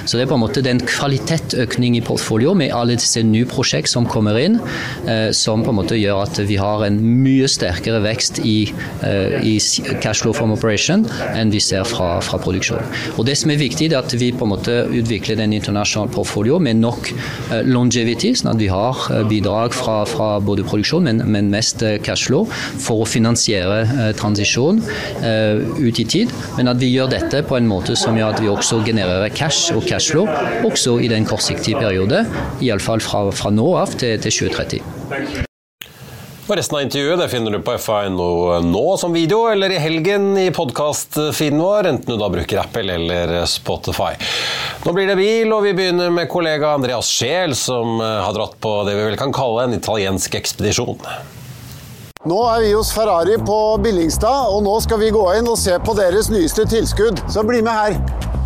Så 0.05 0.17
det 0.17 0.27
er 0.27 0.31
på 0.31 0.39
en 0.39 0.45
måte 0.45 0.65
den 0.65 0.81
kvalitetsøkning 0.87 1.97
i 1.99 2.05
portfolio 2.05 2.55
med 2.59 2.73
alle 2.75 2.97
disse 2.99 3.23
nye 3.27 3.49
prosjekt 3.49 3.91
som 3.93 4.07
kommer 4.09 4.39
inn, 4.41 4.59
eh, 5.09 5.31
som 5.37 5.65
på 5.65 5.73
en 5.73 5.79
måte 5.81 5.99
gjør 5.99 6.23
at 6.25 6.41
vi 6.49 6.59
har 6.61 6.85
en 6.87 6.99
mye 7.23 7.49
sterkere 7.51 8.03
vekst 8.05 8.43
i, 8.47 8.73
eh, 9.07 9.39
i 9.43 9.57
cash 10.03 10.23
flow 10.23 10.35
from 10.37 10.53
operation 10.55 11.07
enn 11.35 11.53
vi 11.53 11.61
ser 11.63 11.85
fra, 11.89 12.21
fra 12.25 12.41
produksjon. 12.43 12.83
Og 13.17 13.27
Det 13.27 13.37
som 13.39 13.51
er 13.51 13.61
viktig, 13.61 13.93
er 13.93 14.03
at 14.03 14.13
vi 14.19 14.33
på 14.33 14.45
en 14.45 14.53
måte 14.53 14.75
utvikler 14.91 15.39
den 15.39 15.55
internasjonale 15.57 16.13
portfolio 16.13 16.59
med 16.59 16.81
nok 16.83 17.13
eh, 17.13 17.63
longevity, 17.65 18.35
sånn 18.37 18.53
at 18.55 18.61
vi 18.61 18.69
har 18.73 18.99
bidrag 19.31 19.75
fra, 19.77 20.03
fra 20.09 20.29
både 20.41 20.67
produksjon, 20.69 21.07
men, 21.09 21.23
men 21.31 21.51
mest 21.53 21.83
cash 22.05 22.29
flow, 22.29 22.47
for 22.83 23.03
å 23.03 23.09
finansiere 23.09 24.13
transisjon 24.19 24.81
ut 25.23 26.01
i 26.01 26.05
tid. 26.05 26.33
Men 26.57 26.71
at 26.73 26.81
vi 26.83 26.91
gjør 26.93 27.11
dette 27.13 27.43
på 27.47 27.57
en 27.59 27.69
måte 27.69 27.97
som 27.99 28.17
gjør 28.19 28.35
at 28.35 28.43
vi 28.43 28.51
også 28.53 28.83
genererer 28.87 29.33
cash 29.35 29.72
og 29.77 29.87
cashflow, 29.89 30.29
også 30.67 30.99
i 31.03 31.09
den 31.13 31.27
kortsiktige 31.29 31.81
periode, 31.81 32.25
iallfall 32.65 33.03
fra, 33.03 33.25
fra 33.35 33.55
nå 33.55 33.73
av 33.81 33.97
til, 33.97 34.19
til 34.23 34.39
2030. 34.51 35.49
Og 36.43 36.57
Resten 36.59 36.75
av 36.75 36.83
intervjuet 36.83 37.21
det 37.23 37.29
finner 37.31 37.55
du 37.55 37.61
på 37.65 37.75
FA.no 37.79 38.59
nå 38.67 38.87
som 39.01 39.15
video, 39.15 39.45
eller 39.49 39.73
i 39.73 39.79
helgen 39.81 40.33
i 40.37 40.49
podkast-feeden 40.53 41.63
vår, 41.63 41.89
enten 41.93 42.13
du 42.13 42.19
da 42.21 42.29
bruker 42.33 42.61
Apple 42.65 42.97
eller 42.99 43.37
Spotify. 43.49 44.11
Nå 44.83 44.93
blir 44.97 45.07
det 45.09 45.17
bil, 45.21 45.53
og 45.55 45.63
vi 45.65 45.73
begynner 45.79 46.11
med 46.11 46.29
kollega 46.29 46.75
Andreas 46.75 47.09
Scheel, 47.09 47.55
som 47.57 48.03
eh, 48.03 48.19
har 48.27 48.35
dratt 48.35 48.59
på 48.61 48.75
det 48.89 48.99
vi 48.99 49.07
vel 49.07 49.17
kan 49.21 49.33
kalle 49.33 49.69
en 49.69 49.79
italiensk 49.79 50.35
ekspedisjon. 50.43 50.99
Nå 52.27 52.43
er 52.51 52.67
vi 52.67 52.75
hos 52.75 52.93
Ferrari 52.95 53.39
på 53.39 53.61
Billingstad, 53.83 54.51
og 54.51 54.67
nå 54.67 54.77
skal 54.85 55.01
vi 55.01 55.15
gå 55.15 55.23
inn 55.39 55.49
og 55.49 55.57
se 55.63 55.79
på 55.83 55.95
deres 55.99 56.29
nyeste 56.31 56.67
tilskudd. 56.71 57.23
Så 57.31 57.47
bli 57.47 57.63
med 57.63 57.73
her. 57.73 58.42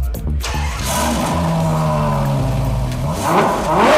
Ah, 3.28 3.66
ah. 3.68 3.95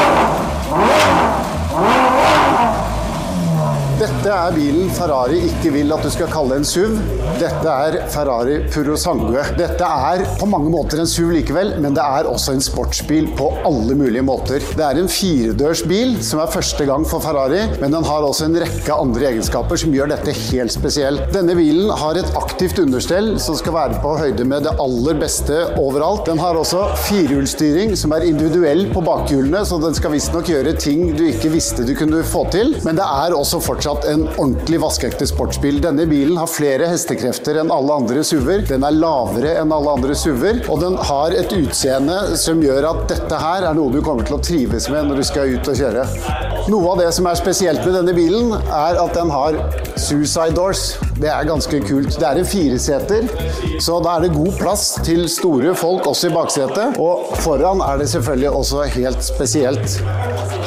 Dette 3.99 4.31
er 4.31 4.53
bilen 4.55 4.93
Ferrari 4.95 5.41
ikke 5.43 5.73
vil 5.75 5.91
at 5.91 6.05
du 6.07 6.11
skal 6.15 6.29
kalle 6.31 6.55
en 6.61 6.67
SUV. 6.67 6.93
Dette 7.41 7.71
er 7.73 7.97
Ferrari 8.13 8.61
Purosangue. 8.71 9.43
Dette 9.59 9.87
er 10.11 10.23
på 10.39 10.47
mange 10.47 10.71
måter 10.71 11.01
en 11.03 11.09
SUV 11.11 11.33
likevel, 11.35 11.73
men 11.83 11.97
det 11.97 12.05
er 12.05 12.29
også 12.31 12.55
en 12.55 12.63
sportsbil 12.63 13.27
på 13.35 13.49
alle 13.67 13.97
mulige 13.99 14.23
måter. 14.23 14.63
Det 14.63 14.85
er 14.87 15.01
en 15.01 15.11
firedørsbil 15.11 16.15
som 16.23 16.43
er 16.45 16.53
første 16.53 16.87
gang 16.87 17.07
for 17.11 17.25
Ferrari, 17.25 17.65
men 17.81 17.97
den 17.97 18.07
har 18.07 18.27
også 18.29 18.47
en 18.47 18.61
rekke 18.63 18.95
andre 18.95 19.33
egenskaper 19.33 19.83
som 19.83 19.97
gjør 19.97 20.13
dette 20.15 20.37
helt 20.45 20.77
spesiell. 20.77 21.19
Denne 21.35 21.59
bilen 21.59 21.91
har 21.91 22.23
et 22.23 22.31
aktivt 22.39 22.79
understell 22.85 23.33
som 23.43 23.59
skal 23.59 23.75
være 23.81 23.99
på 24.05 24.15
høyde 24.23 24.47
med 24.47 24.63
det 24.69 24.77
aller 24.79 25.19
beste 25.19 25.59
overalt. 25.75 26.23
Den 26.31 26.39
har 26.45 26.61
også 26.61 26.85
firehjulsstyring 27.09 27.97
som 27.99 28.15
er 28.15 28.29
individuell 28.31 28.87
på 28.95 29.03
bakhjulene, 29.11 29.67
så 29.67 29.83
den 29.83 29.99
skal 29.99 30.15
visstnok 30.15 30.55
gjøre 30.55 30.79
ting 30.79 31.09
du 31.19 31.27
ikke 31.33 31.51
visste 31.51 31.83
du 31.83 31.97
kunne 31.99 32.23
få 32.23 32.47
til, 32.55 32.77
men 32.87 32.95
det 33.03 33.11
er 33.27 33.35
også 33.35 33.59
fortsatt 33.59 33.88
fortsatt 33.89 34.05
en 34.13 34.29
ordentlig 34.37 34.81
vaskeekte 34.81 35.27
sportsbil. 35.27 35.81
Denne 35.81 36.07
bilen 36.07 36.37
har 36.37 36.51
flere 36.51 36.89
hestekrefter 36.91 37.61
enn 37.61 37.73
alle 37.73 37.95
andre 37.95 38.25
SUV-er. 38.25 38.67
Den 38.69 38.85
er 38.85 38.97
lavere 38.97 39.55
enn 39.61 39.73
alle 39.73 39.95
andre 39.97 40.15
SUV-er, 40.15 40.63
og 40.69 40.83
den 40.83 40.99
har 41.09 41.33
et 41.37 41.53
utseende 41.57 42.37
som 42.37 42.61
gjør 42.63 42.91
at 42.91 43.07
dette 43.09 43.41
her 43.41 43.69
er 43.69 43.77
noe 43.79 43.93
du 43.93 44.03
kommer 44.05 44.27
til 44.29 44.37
å 44.37 44.43
trives 44.45 44.89
med 44.93 45.09
når 45.09 45.23
du 45.23 45.29
skal 45.29 45.55
ut 45.55 45.73
og 45.73 45.79
kjøre. 45.81 46.07
Noe 46.69 46.93
av 46.93 47.01
det 47.01 47.13
som 47.17 47.29
er 47.31 47.41
spesielt 47.41 47.85
med 47.87 47.97
denne 47.97 48.17
bilen, 48.17 48.53
er 48.69 49.01
at 49.01 49.15
den 49.17 49.33
har 49.33 49.57
suicide 49.97 50.57
doors. 50.59 50.91
Det 51.19 51.27
er 51.27 51.47
ganske 51.49 51.81
kult. 51.83 52.15
Det 52.15 52.27
er 52.27 52.39
en 52.39 52.47
fireseter, 52.47 53.25
så 53.83 53.97
da 54.05 54.15
er 54.17 54.27
det 54.27 54.37
god 54.37 54.53
plass 54.61 54.85
til 55.07 55.25
store 55.31 55.75
folk 55.79 56.07
også 56.07 56.31
i 56.31 56.35
baksetet. 56.35 56.99
Og 57.03 57.33
foran 57.43 57.83
er 57.83 57.99
det 57.99 58.07
selvfølgelig 58.13 58.53
også 58.61 58.85
helt 58.95 59.25
spesielt. 59.27 59.99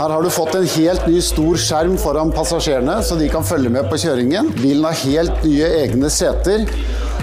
Her 0.01 0.09
har 0.11 0.19
du 0.25 0.31
fått 0.33 0.57
en 0.59 0.67
helt 0.75 1.07
ny 1.07 1.21
stor 1.23 1.59
skjerm 1.61 1.95
foran 2.01 2.33
passasjerene, 2.35 2.99
så 3.05 3.15
de 3.19 3.31
kan 3.31 3.47
følge 3.47 3.71
med 3.71 3.87
på 3.91 4.01
kjøringen. 4.03 4.51
Bilen 4.59 4.89
har 4.89 4.99
helt 5.05 5.47
nye 5.47 5.71
egne 5.85 6.11
seter. 6.11 6.67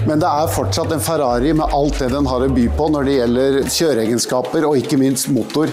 Men 0.07 0.21
det 0.21 0.29
er 0.31 0.51
fortsatt 0.53 0.93
en 0.95 1.03
Ferrari 1.03 1.51
med 1.53 1.73
alt 1.75 1.99
det 1.99 2.09
den 2.13 2.27
har 2.29 2.45
å 2.45 2.51
by 2.55 2.65
på 2.77 2.85
når 2.93 3.05
det 3.05 3.17
gjelder 3.17 3.57
kjøreegenskaper 3.67 4.65
og 4.69 4.79
ikke 4.79 4.97
minst 5.01 5.29
motor. 5.35 5.69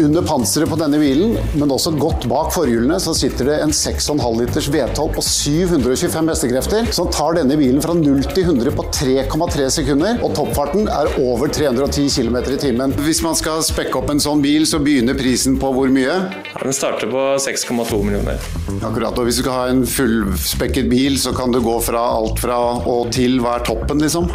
Under 0.00 0.22
panseret 0.24 0.70
på 0.70 0.76
denne 0.80 0.96
bilen, 1.00 1.34
men 1.60 1.72
også 1.74 1.90
godt 2.00 2.24
bak 2.30 2.54
forhjulene, 2.54 2.96
så 3.02 3.12
sitter 3.16 3.50
det 3.50 3.56
en 3.60 3.72
6,5 3.74 4.22
liters 4.38 4.68
V12 4.72 5.10
på 5.12 5.24
725 5.26 6.30
hestekrefter, 6.32 6.88
som 6.96 7.10
tar 7.12 7.36
denne 7.36 7.58
bilen 7.60 7.82
fra 7.84 7.92
0 7.98 8.22
til 8.30 8.46
100 8.46 8.72
på 8.78 8.86
3,3 8.96 9.66
sekunder, 9.74 10.22
og 10.24 10.32
toppfarten 10.38 10.88
er 10.88 11.10
over 11.20 11.52
310 11.52 12.08
km 12.14 12.38
i 12.54 12.56
timen. 12.62 12.94
Hvis 13.04 13.20
man 13.26 13.36
skal 13.36 13.60
spekke 13.66 14.00
opp 14.00 14.08
en 14.14 14.22
sånn 14.22 14.40
bil, 14.44 14.64
så 14.68 14.80
begynner 14.80 15.18
prisen 15.18 15.58
på 15.60 15.72
hvor 15.76 15.92
mye? 15.92 16.16
Ja, 16.16 16.62
den 16.64 16.76
starter 16.76 17.10
på 17.12 17.26
6,2 17.44 18.00
millioner. 18.06 18.40
Akkurat, 18.80 19.20
og 19.20 19.28
hvis 19.28 19.42
du 19.42 19.44
skal 19.44 19.58
ha 19.58 19.68
en 19.74 19.84
fullspekket 19.84 20.88
bil, 20.88 21.20
så 21.20 21.34
kan 21.36 21.52
du 21.52 21.60
gå 21.60 21.76
fra 21.84 22.06
alt 22.16 22.40
fra 22.40 22.56
og 22.88 23.12
til 23.12 23.36
hva 23.44 23.58
er 23.58 23.68
toppen, 23.68 24.00
liksom? 24.00 24.30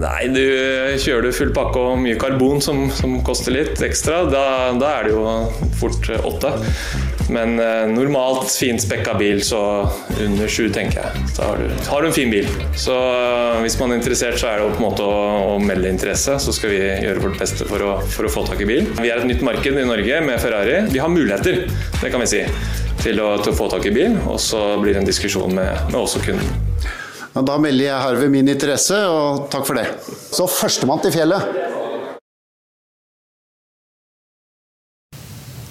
Nei, 0.00 0.30
du 0.32 0.42
kjører 1.00 1.28
du 1.28 1.36
full 1.36 1.52
pakke 1.56 1.80
og 1.80 2.00
mye 2.00 2.18
karbon 2.20 2.62
som, 2.64 2.86
som 2.94 3.18
koster 3.26 3.54
litt 3.54 3.82
ekstra, 3.84 4.24
da, 4.30 4.44
da 4.80 4.96
er 4.98 5.08
det 5.08 5.14
jo 5.14 5.70
fort 5.80 6.10
åtte. 6.16 6.54
Men 7.30 7.60
eh, 7.62 7.86
normalt 7.86 8.50
spekka 8.50 9.14
bil, 9.14 9.42
så 9.44 9.88
under 10.20 10.48
sju, 10.50 10.68
tenker 10.74 10.98
jeg. 10.98 11.26
Så 11.34 11.46
har 11.46 11.60
du, 11.60 11.68
har 11.86 12.02
du, 12.02 12.08
en 12.08 12.14
fin 12.14 12.32
bil. 12.32 12.48
Så 12.74 12.96
eh, 12.96 13.60
hvis 13.62 13.78
man 13.80 13.92
er 13.92 14.00
interessert, 14.00 14.40
så 14.40 14.50
er 14.50 14.58
det 14.60 14.72
på 14.72 14.82
en 14.82 14.86
måte 14.88 15.06
å, 15.06 15.20
å 15.52 15.58
melde 15.62 15.92
interesse. 15.92 16.40
Så 16.42 16.54
skal 16.56 16.74
vi 16.74 16.80
gjøre 16.80 17.22
vårt 17.22 17.38
beste 17.40 17.68
for 17.70 17.86
å, 17.86 17.92
for 18.02 18.26
å 18.26 18.32
få 18.34 18.44
tak 18.48 18.64
i 18.64 18.68
bil. 18.68 18.90
Vi 18.98 19.12
er 19.12 19.22
et 19.22 19.30
nytt 19.30 19.44
marked 19.46 19.78
i 19.78 19.86
Norge 19.86 20.22
med 20.26 20.42
Ferrari. 20.42 20.80
Vi 20.90 21.02
har 21.02 21.12
muligheter, 21.12 21.62
det 22.00 22.10
kan 22.10 22.24
vi 22.24 22.30
si, 22.32 22.42
til 23.04 23.22
å, 23.22 23.36
til 23.44 23.54
å 23.54 23.58
få 23.62 23.70
tak 23.76 23.86
i 23.86 23.94
bil. 23.94 24.18
Og 24.26 24.40
så 24.42 24.64
blir 24.82 24.96
det 24.96 25.04
en 25.04 25.10
diskusjon 25.12 25.54
med, 25.54 25.70
med 25.92 26.00
også 26.02 26.24
kunden. 26.26 26.66
Da 27.46 27.56
melder 27.62 27.86
jeg 27.86 28.04
herved 28.04 28.32
min 28.32 28.48
interesse, 28.52 28.96
og 29.08 29.46
takk 29.52 29.66
for 29.68 29.78
det. 29.80 29.86
Så 30.30 30.48
førstemann 30.50 31.02
til 31.04 31.14
fjellet. 31.14 31.69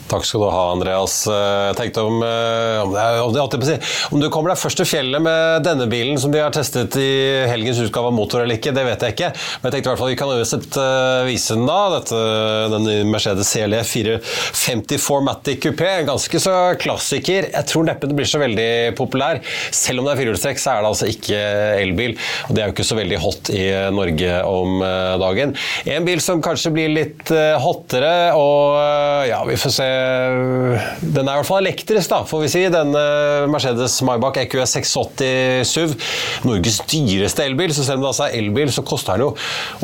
Takk 0.10 0.26
skal 0.26 0.42
du 0.42 0.48
ha, 0.50 0.64
Andreas. 0.74 1.16
Eh, 1.30 1.66
jeg 1.70 1.78
tenkte 1.78 2.04
om, 2.08 2.18
eh, 2.26 2.80
om, 2.82 2.96
om, 2.96 4.22
du 4.22 4.28
kommer 4.34 4.52
deg 4.52 4.60
først 4.62 4.80
til 4.82 4.88
fjellet 4.90 5.22
med 5.22 5.66
denne 5.66 5.86
bilen 5.92 6.18
som 6.22 6.34
de 6.34 6.42
har 6.42 6.54
testet 6.56 6.96
i 6.98 7.12
helgens 7.50 7.82
utgave 7.84 8.10
av 8.10 8.16
Motor 8.18 8.42
eller 8.44 8.58
ikke, 8.58 8.74
det 8.74 8.86
vet 8.88 9.06
jeg 9.06 9.16
ikke. 9.16 9.30
Men 9.62 9.70
jeg 9.70 9.76
tenkte 9.76 9.90
i 9.90 9.92
hvert 9.92 10.02
fall 10.02 10.12
vi 10.14 10.18
kan 10.20 10.34
uansett 10.34 10.80
uh, 10.82 11.28
vise 11.28 11.58
den 11.58 11.68
da. 11.70 11.78
Dette, 11.94 12.22
den 12.74 13.12
Mercedes 13.14 13.52
CLE 13.54 13.84
450 13.86 15.04
Formatic 15.04 15.62
Coupé. 15.68 15.92
Ganske 16.08 16.42
så 16.42 16.56
klassiker. 16.82 17.52
Jeg 17.54 17.70
tror 17.70 17.86
neppe 17.86 18.10
det 18.10 18.18
blir 18.18 18.30
så 18.30 18.42
veldig 18.42 18.70
populær. 18.98 19.44
Selv 19.76 20.02
om 20.02 20.10
det 20.10 20.16
er 20.16 20.22
firehjulstrekk, 20.24 20.62
så 20.62 20.74
er 20.74 20.82
det 20.82 20.92
altså 20.94 21.12
ikke 21.12 21.44
elbil. 21.84 22.18
Og 22.48 22.56
det 22.56 22.64
er 22.64 22.72
jo 22.72 22.78
ikke 22.78 22.88
så 22.90 22.98
veldig 22.98 23.22
hot 23.22 23.54
i 23.54 23.64
Norge 23.94 24.42
om 24.50 24.82
dagen. 25.22 25.54
En 25.90 26.08
bil 26.08 26.24
som 26.24 26.42
kanskje 26.44 26.74
blir 26.74 26.94
litt 26.96 27.34
hottere, 27.62 28.14
og 28.38 28.80
ja, 29.30 29.44
vi 29.46 29.58
får 29.60 29.78
se 29.78 29.90
Eh, 29.99 29.99
den 30.00 31.28
er 31.28 31.34
i 31.34 31.40
hvert 31.40 31.48
fall 31.48 31.64
elektrisk, 31.64 32.10
da, 32.12 32.22
får 32.28 32.44
vi 32.44 32.50
si. 32.52 32.62
Denne 32.72 33.04
Mercedes 33.52 33.98
Maybach 34.06 34.38
EQS 34.42 34.76
680 34.78 35.68
SUV. 35.68 35.96
Norges 36.48 36.80
dyreste 36.90 37.46
elbil. 37.46 37.74
Så 37.76 37.86
selv 37.88 38.00
om 38.00 38.06
det 38.06 38.12
altså 38.12 38.28
er 38.28 38.38
elbil, 38.40 38.72
så 38.74 38.84
koster 38.88 39.18
den 39.18 39.28
jo 39.28 39.32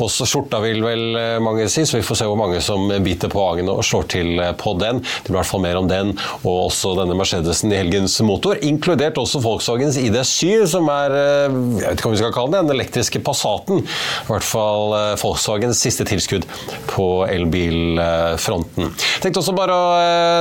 også 0.04 0.26
skjorta, 0.28 0.60
vil 0.64 0.82
vel 0.84 1.18
eh, 1.18 1.36
mange 1.42 1.68
si. 1.72 1.86
Så 1.88 1.98
vi 1.98 2.04
får 2.06 2.20
se 2.20 2.28
hvor 2.28 2.38
mange 2.40 2.60
som 2.64 2.88
biter 3.04 3.32
på 3.32 3.42
agene 3.44 3.74
og 3.74 3.84
slår 3.86 4.08
til 4.12 4.32
eh, 4.42 4.52
på 4.58 4.76
den. 4.80 5.02
Det 5.02 5.30
blir 5.30 5.36
i 5.36 5.40
hvert 5.40 5.50
fall 5.50 5.64
mer 5.64 5.80
om 5.80 5.90
den, 5.90 6.14
og 6.42 6.66
også 6.68 6.94
denne 7.00 7.16
Mercedesen 7.18 7.74
i 7.74 7.80
helgens 7.80 8.18
motor. 8.26 8.60
Inkludert 8.66 9.20
også 9.20 9.42
Volkswagens 9.44 9.98
ID7, 10.00 10.66
som 10.76 10.90
er 10.92 11.16
jeg 11.16 11.82
vet 11.82 11.98
ikke 11.98 12.08
hva 12.08 12.14
vi 12.14 12.20
skal 12.20 12.34
kalle 12.34 12.52
det, 12.52 12.62
den 12.66 12.76
elektriske 12.76 13.22
Passaten. 13.26 13.82
I 13.82 14.28
hvert 14.30 14.46
fall 14.46 14.94
Volkswagens 15.20 15.80
siste 15.82 16.06
tilskudd 16.08 16.46
på 16.90 17.08
elbilfronten. 17.30 18.92
Tenkte 19.22 19.42
også 19.42 19.54
bare 19.56 19.76
å 19.76 19.86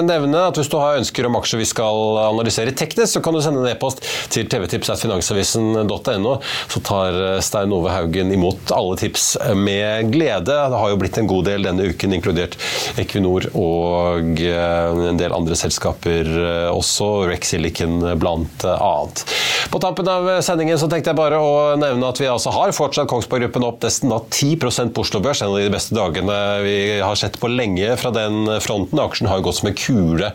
nevne 0.05 0.45
at 0.49 0.59
hvis 0.59 0.69
du 0.71 0.77
har 0.79 0.99
ønsker 0.99 1.27
om 1.27 1.37
aksjer 1.39 1.61
vi 1.61 1.67
skal 1.69 2.19
analysere 2.25 2.73
teknisk, 2.75 3.15
så 3.15 3.23
kan 3.23 3.35
du 3.35 3.41
sende 3.43 3.63
en 3.63 3.69
e-post 3.71 4.03
til 4.33 4.47
tvtips.finansavisen.no, 4.51 6.35
så 6.71 6.83
tar 6.85 7.19
Stein 7.45 7.73
Ove 7.75 7.93
Haugen 7.93 8.33
imot 8.35 8.73
alle 8.75 8.97
tips 8.99 9.27
med 9.57 10.11
glede. 10.13 10.45
Det 10.45 10.79
har 10.81 10.91
jo 10.91 10.99
blitt 11.01 11.19
en 11.21 11.29
god 11.29 11.47
del 11.49 11.65
denne 11.67 11.89
uken, 11.91 12.15
inkludert 12.17 12.57
Equinor 13.01 13.47
og 13.53 14.41
eh, 14.41 15.07
en 15.09 15.19
del 15.19 15.35
andre 15.35 15.57
selskaper 15.59 16.29
eh, 16.29 16.69
også, 16.71 17.09
Rex 17.29 17.53
Silicon 17.53 18.01
blant 18.19 18.65
annet. 18.75 19.25
På 19.71 19.81
tampen 19.83 20.07
av 20.09 20.29
sendingen 20.45 20.79
så 20.79 20.89
tenkte 20.91 21.11
jeg 21.11 21.19
bare 21.19 21.39
å 21.41 21.75
nevne 21.79 22.09
at 22.09 22.19
vi 22.21 22.29
altså 22.29 22.53
har 22.55 22.73
fortsatt 22.75 23.09
Kongsberg 23.11 23.45
Gruppen 23.45 23.65
opp 23.67 23.83
nesten 23.85 24.11
10 24.11 24.89
på 24.95 25.03
Oslo 25.03 25.21
Børs, 25.21 25.41
en 25.43 25.53
av 25.53 25.59
de 25.59 25.71
beste 25.73 25.95
dagene 25.95 26.37
vi 26.65 26.77
har 27.03 27.17
sett 27.19 27.37
på 27.41 27.49
lenge 27.51 27.95
fra 27.99 28.11
den 28.15 28.47
fronten. 28.63 29.01
Aksjen 29.01 29.29
har 29.29 29.43
gått 29.45 29.54
som 29.57 29.69
en 29.69 29.77
kule, 29.77 30.31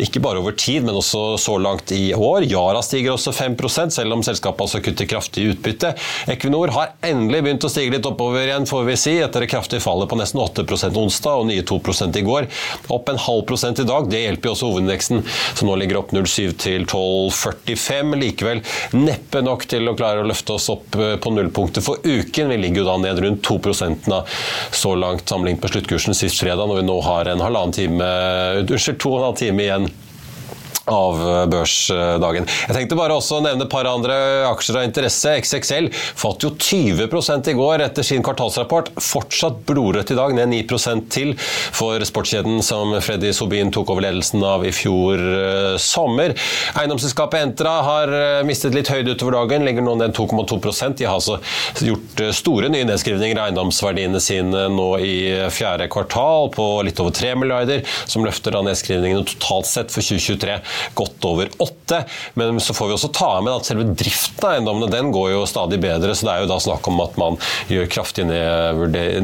ikke 0.00 0.22
bare 0.24 0.42
over 0.42 0.56
tid, 0.58 0.84
men 0.86 0.98
også 0.98 1.36
så 1.40 1.56
langt 1.62 1.92
i 1.94 2.10
år. 2.14 2.46
Yara 2.50 2.82
stiger 2.84 3.14
også 3.14 3.34
5% 3.36 3.94
selv 3.96 4.16
om 4.16 4.24
selskapet 4.26 4.66
altså 4.66 4.82
kutter 4.84 5.08
kraftig 5.10 5.46
utbytte. 5.52 5.92
Equinor 6.32 6.72
har 6.74 6.94
endelig 7.06 7.42
begynt 7.46 7.66
å 7.66 7.72
stige 7.72 7.94
litt 7.96 8.08
oppover 8.08 8.46
igjen, 8.46 8.68
får 8.68 8.86
vi 8.88 8.98
si, 9.00 9.16
etter 9.22 9.44
det 9.44 9.50
kraftige 9.52 9.84
fallet 9.84 10.10
på 10.10 10.18
nesten 10.18 10.42
8% 10.42 11.00
onsdag 11.00 11.42
og 11.42 11.48
nye 11.50 11.64
2 11.66 11.80
i 12.16 12.24
går. 12.26 12.48
Opp 12.92 13.10
en 13.10 13.20
halv 13.20 13.44
prosent 13.48 13.80
i 13.82 13.86
dag. 13.88 14.08
Det 14.10 14.22
hjelper 14.22 14.50
jo 14.50 14.54
også 14.56 14.70
hovedindeksen, 14.70 15.22
som 15.54 15.70
nå 15.70 15.76
ligger 15.80 16.00
opp 16.00 16.12
0,7 16.14 16.56
til 16.62 16.86
12,45. 16.88 18.16
Likevel 18.20 18.62
neppe 18.96 19.42
nok 19.44 19.66
til 19.70 19.88
å 19.88 19.96
klare 19.98 20.22
å 20.22 20.28
løfte 20.28 20.56
oss 20.56 20.68
opp 20.72 20.96
eh, 20.98 21.16
på 21.20 21.32
nullpunktet 21.34 21.84
for 21.84 22.02
uken. 22.04 22.52
Vi 22.52 22.60
ligger 22.62 22.82
jo 22.82 22.88
da 22.88 22.96
ned 23.02 23.22
rundt 23.22 23.46
2% 23.46 24.10
så 24.76 24.94
langt 24.98 25.28
sammenlignet 25.28 25.62
med 25.62 25.74
sluttkursen 25.74 26.16
sist 26.16 26.40
fredag, 26.40 26.66
når 26.66 26.80
vi 26.80 26.86
nå 26.88 26.96
har 27.06 27.30
en 27.30 27.44
halvannen 27.44 27.74
time 27.76 28.10
Unnskyld, 28.64 28.98
to 29.02 29.12
og 29.12 29.20
en 29.20 29.26
halv 29.28 29.40
time 29.40 29.64
igjen 29.66 29.88
av 30.86 31.18
børsdagen. 31.50 32.46
Jeg 32.68 32.76
tenkte 32.76 32.98
bare 32.98 33.16
også 33.18 33.40
å 33.40 33.44
nevne 33.44 33.66
et 33.66 33.72
par 33.72 33.88
andre 33.90 34.16
aksjer 34.48 34.78
av 34.80 34.86
interesse. 34.86 35.32
XXL 35.42 35.88
falt 35.92 36.46
jo 36.46 36.52
20 36.54 37.50
i 37.50 37.56
går 37.58 37.82
etter 37.88 38.06
sin 38.06 38.22
kvartalsrapport. 38.26 38.92
Fortsatt 39.02 39.62
blodrødt 39.66 40.12
i 40.14 40.18
dag, 40.18 40.34
ned 40.36 40.52
9% 40.52 41.08
til 41.12 41.34
for 41.38 42.02
sportskjeden 42.06 42.62
som 42.64 42.94
Freddy 43.02 43.32
Sobin 43.34 43.72
tok 43.74 43.90
over 43.94 44.06
ledelsen 44.06 44.44
av 44.46 44.66
i 44.66 44.72
fjor 44.74 45.18
uh, 45.18 45.74
sommer. 45.82 46.36
Eiendomsselskapet 46.78 47.42
Entra 47.42 47.74
har 47.86 48.12
uh, 48.14 48.44
mistet 48.46 48.76
litt 48.76 48.90
høyde 48.92 49.16
utover 49.16 49.40
dagen, 49.40 49.66
ligger 49.66 49.84
nå 49.86 49.96
ned 49.98 50.14
2,2% 50.16 51.00
De 51.00 51.08
har 51.08 51.18
altså 51.18 51.38
gjort 51.82 52.22
store 52.36 52.70
nye 52.72 52.86
nedskrivninger 52.86 53.40
av 53.40 53.50
eiendomsverdiene 53.50 54.22
sine 54.22 54.66
nå 54.72 54.88
i 55.02 55.16
fjerde 55.52 55.90
kvartal 55.92 56.52
på 56.54 56.68
litt 56.86 57.00
over 57.02 57.14
3 57.16 57.34
milliarder, 57.42 57.82
som 58.06 58.24
løfter 58.26 58.54
da 58.54 58.62
nedskrivningene 58.66 59.26
totalt 59.34 59.68
sett 59.68 59.92
for 59.94 60.04
2023 60.04 60.60
godt 60.98 61.28
over 61.28 61.50
åtte. 61.62 62.02
Men 62.34 62.60
så 62.62 62.74
får 62.76 62.90
vi 62.90 62.96
også 62.96 63.12
ta 63.14 63.30
med 63.44 63.54
at 63.54 63.68
selve 63.68 63.88
driften 63.96 64.46
av 64.46 64.56
eiendommene 64.56 64.90
den 64.92 65.12
går 65.14 65.32
jo 65.32 65.44
stadig 65.48 65.78
bedre, 65.82 66.14
så 66.14 66.28
det 66.28 66.34
er 66.34 66.44
jo 66.44 66.50
da 66.50 66.58
snakk 66.62 66.86
om 66.90 67.00
at 67.04 67.16
man 67.20 67.38
gjør 67.72 67.88
kraftige 67.92 68.26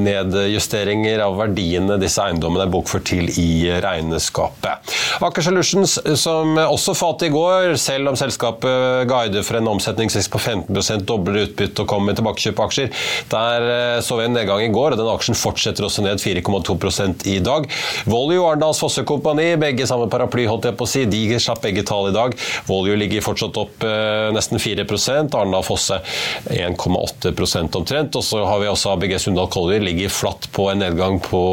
nedjusteringer 0.02 1.22
av 1.24 1.36
verdiene 1.40 1.98
disse 2.00 2.22
eiendommene 2.24 2.66
er 2.66 2.72
bokført 2.72 3.06
til 3.10 3.28
i 3.40 3.70
regneskapet. 3.82 4.92
Aker 5.22 5.44
Solutions, 5.44 5.98
som 6.20 6.56
også 6.62 6.94
falt 6.98 7.26
i 7.26 7.32
går, 7.32 7.76
selv 7.80 8.12
om 8.12 8.18
selskapet 8.18 9.06
guider 9.10 9.44
for 9.46 9.58
en 9.58 9.70
omsetningsvekst 9.74 10.32
på 10.32 10.40
15 10.40 11.06
dobler 11.06 11.46
utbytte 11.46 11.84
og 11.84 11.90
kommer 11.90 12.12
med 12.12 12.20
tilbakekjøp 12.20 12.60
av 12.60 12.70
aksjer. 12.70 12.90
Der 13.32 13.68
eh, 13.72 14.00
så 14.04 14.18
vi 14.18 14.26
en 14.26 14.36
nedgang 14.36 14.62
i 14.64 14.70
går, 14.72 14.94
og 14.94 15.00
den 15.00 15.10
aksjen 15.12 15.38
fortsetter 15.38 15.86
også 15.86 16.04
ned 16.04 16.22
4,2% 16.22 17.26
i 17.30 17.38
dag. 17.44 17.68
Voljo 18.10 18.46
Arendals 18.48 18.80
Fosse 18.82 19.04
Kompani, 19.08 19.52
begge 19.60 19.86
samme 19.88 20.08
paraply, 20.12 20.46
holdt 20.50 20.68
jeg 20.70 20.78
på 20.78 20.88
å 20.88 20.92
si, 20.92 21.04
de 21.08 21.22
slapp 21.42 21.64
begge 21.66 21.84
tall 21.88 22.10
i 22.10 22.14
dag. 22.16 22.36
Volue 22.68 22.98
ligger 23.00 23.24
fortsatt 23.24 23.58
opp 23.60 23.86
eh, 23.86 24.28
nesten 24.34 24.62
4% 24.62 25.36
Arendal 25.38 25.66
Fosse 25.66 26.00
1,8% 26.50 27.80
omtrent. 27.80 28.18
Og 28.18 28.26
så 28.26 28.44
har 28.46 28.62
vi 28.62 28.70
også 28.70 28.94
ABG 28.94 29.18
Sundal 29.22 29.50
Collier 29.52 29.84
ligger 29.84 30.12
flatt 30.12 30.48
på 30.54 30.70
en 30.72 30.82
nedgang 30.84 31.20
på 31.22 31.44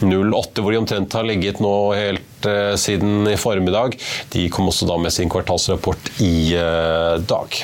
0,8, 0.00 0.62
hvor 0.62 0.72
de 0.72 0.80
omtrent 0.82 1.18
har 1.18 1.26
ligget 1.26 1.62
nå 1.64 1.76
helt 1.96 2.35
siden 2.76 3.28
i 3.30 3.36
formiddag. 3.40 3.96
De 4.32 4.48
kom 4.52 4.68
også 4.68 4.88
da 4.88 4.98
med 5.00 5.14
sin 5.14 5.30
kvartalsrapport 5.32 6.10
i 6.20 6.54
eh, 6.58 7.16
dag. 7.24 7.56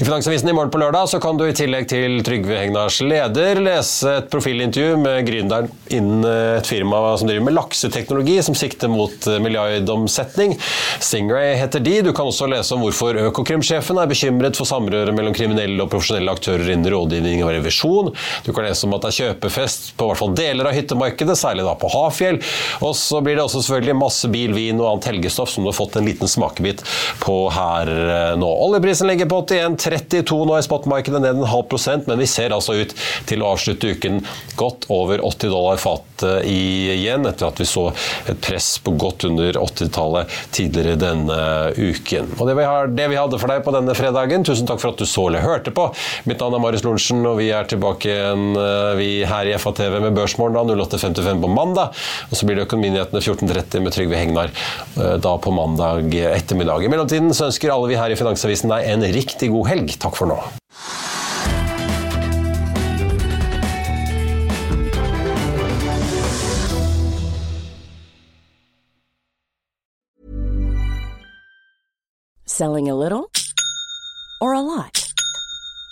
I 0.00 0.04
Finansavisen 0.04 0.48
i 0.48 0.52
morgen 0.56 0.70
på 0.72 0.80
lørdag 0.80 1.08
så 1.08 1.20
kan 1.22 1.38
du 1.38 1.46
i 1.46 1.54
tillegg 1.56 1.88
til 1.90 2.20
Trygve 2.26 2.58
Hegnars 2.60 3.00
leder 3.04 3.60
lese 3.60 4.16
et 4.20 4.30
profilintervju 4.32 4.96
med 5.00 5.26
gründeren 5.28 5.70
innen 5.92 6.24
et 6.30 6.68
firma 6.68 7.00
som 7.18 7.28
driver 7.28 7.46
med 7.48 7.56
lakseteknologi, 7.56 8.38
som 8.44 8.56
sikter 8.56 8.90
mot 8.92 9.26
milliardomsetning. 9.42 10.56
Stingray 11.00 11.54
heter 11.60 11.82
de. 11.84 11.96
Du 12.06 12.12
kan 12.16 12.30
også 12.30 12.48
lese 12.50 12.74
om 12.76 12.84
hvorfor 12.84 13.18
Økokrim-sjefen 13.26 13.98
er 14.00 14.10
bekymret 14.10 14.58
for 14.58 14.68
samrøret 14.68 15.14
mellom 15.16 15.34
kriminelle 15.36 15.82
og 15.84 15.90
profesjonelle 15.92 16.32
aktører 16.32 16.72
innen 16.72 16.90
rådgivning 16.92 17.44
og 17.44 17.52
revisjon. 17.56 18.12
Du 18.46 18.52
kan 18.52 18.66
lese 18.66 18.86
om 18.86 18.96
at 18.96 19.04
det 19.04 19.12
er 19.12 19.18
kjøpefest 19.20 19.92
på 19.98 20.08
hvert 20.08 20.20
fall 20.20 20.34
deler 20.38 20.68
av 20.70 20.76
hyttemarkedet, 20.76 21.36
særlig 21.38 21.66
da 21.66 21.74
på 21.80 21.90
Hafjell. 21.92 22.40
Og 22.84 22.94
så 22.98 23.20
blir 23.24 23.38
det 23.38 23.44
også 23.44 23.62
selvfølgelig 23.64 23.98
masse 24.00 24.19
bil, 24.28 24.52
vin 24.56 24.80
og 24.80 24.90
annet 24.90 25.10
helgestoff 25.12 25.50
som 25.52 25.64
du 25.64 25.70
har 25.70 25.78
fått 25.78 25.96
en 25.96 26.08
liten 26.08 26.28
smakebit 26.28 26.84
på 27.22 27.36
her 27.54 27.90
eh, 27.90 28.34
nå. 28.40 28.50
Oljeprisen 28.66 29.08
ligger 29.10 29.30
på 29.30 29.42
81,32 29.46 30.40
nå 30.46 30.58
i 30.58 30.66
spotmarkedet, 30.66 31.22
ned 31.22 31.40
en 31.40 31.50
halv 31.50 31.68
prosent, 31.70 32.08
men 32.10 32.20
vi 32.20 32.28
ser 32.30 32.54
altså 32.56 32.76
ut 32.80 32.94
til 33.30 33.44
å 33.44 33.54
avslutte 33.54 33.94
uken 33.94 34.20
godt 34.60 34.88
over 34.92 35.22
80 35.24 35.54
dollar 35.54 35.80
fatet 35.80 36.44
igjen, 36.44 37.24
etter 37.28 37.48
at 37.48 37.60
vi 37.60 37.66
så 37.68 37.88
et 38.28 38.40
press 38.44 38.74
på 38.84 38.92
godt 39.00 39.24
under 39.28 39.56
80-tallet 39.56 40.38
tidligere 40.54 40.98
denne 41.00 41.38
uken. 41.76 42.34
Og 42.38 42.48
det 42.48 42.56
vi, 42.58 42.66
har, 42.66 42.90
det 42.92 43.08
vi 43.12 43.18
hadde 43.18 43.40
for 43.40 43.52
deg 43.52 43.64
på 43.64 43.74
denne 43.74 43.94
fredagen. 43.96 44.44
Tusen 44.46 44.68
takk 44.68 44.82
for 44.82 44.92
at 44.92 45.00
du 45.00 45.08
så 45.08 45.26
eller 45.28 45.44
hørte 45.44 45.72
på. 45.74 45.88
Mitt 46.28 46.42
navn 46.42 46.58
er 46.58 46.64
Marius 46.64 46.84
Lorentzen, 46.86 47.22
og 47.28 47.38
vi 47.40 47.50
er 47.54 47.68
tilbake 47.70 48.10
igjen 48.10 48.58
eh, 48.58 48.92
vi 49.00 49.10
her 49.28 49.48
i 49.48 49.56
FA-TV 49.60 50.00
med 50.04 50.16
Børsmorgen 50.16 50.74
08.55 50.74 51.42
på 51.44 51.52
mandag. 51.52 51.96
Og 52.30 52.38
så 52.38 52.48
blir 52.48 52.60
det 52.60 52.66
Økonominyhetene 52.68 53.22
14.30 53.22 53.84
med 53.84 53.96
Trygve 54.00 54.16
Hegnar 54.16 54.50
eh, 54.96 55.16
da 55.20 55.38
på 55.38 55.50
mandag 55.50 56.14
ettermiddag. 56.14 56.84
I 56.84 56.88
mellomtiden 56.88 57.34
så 57.36 57.50
ønsker 57.50 57.72
alle 57.74 57.92
vi 57.92 58.00
her 58.00 58.12
i 58.12 58.16
Finansavisen 58.16 58.72
deg 58.72 58.88
en 58.88 59.04
riktig 59.12 59.52
god 59.52 59.68
helg. 59.74 59.94
Takk 60.00 60.16
for 60.16 60.30
nå. 60.30 60.40
Selling 72.46 72.90
a 72.90 72.94
little 72.94 73.30
or 74.42 74.52
a 74.52 74.60
lot? 74.60 75.09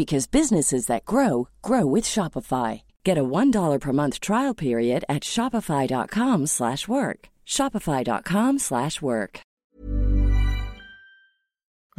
because 0.00 0.26
businesses 0.40 0.86
that 0.86 1.04
grow 1.04 1.48
grow 1.60 1.84
with 1.94 2.04
Shopify. 2.04 2.82
Get 3.04 3.18
a 3.18 3.24
$1 3.24 3.80
per 3.80 3.92
month 3.92 4.20
trial 4.20 4.54
period 4.54 5.04
at 5.08 5.22
Shopify.com 5.22 6.46
slash 6.46 6.88
work. 6.88 7.28
Shopify.com 7.46 8.58
slash 8.58 9.02
work. 9.02 9.40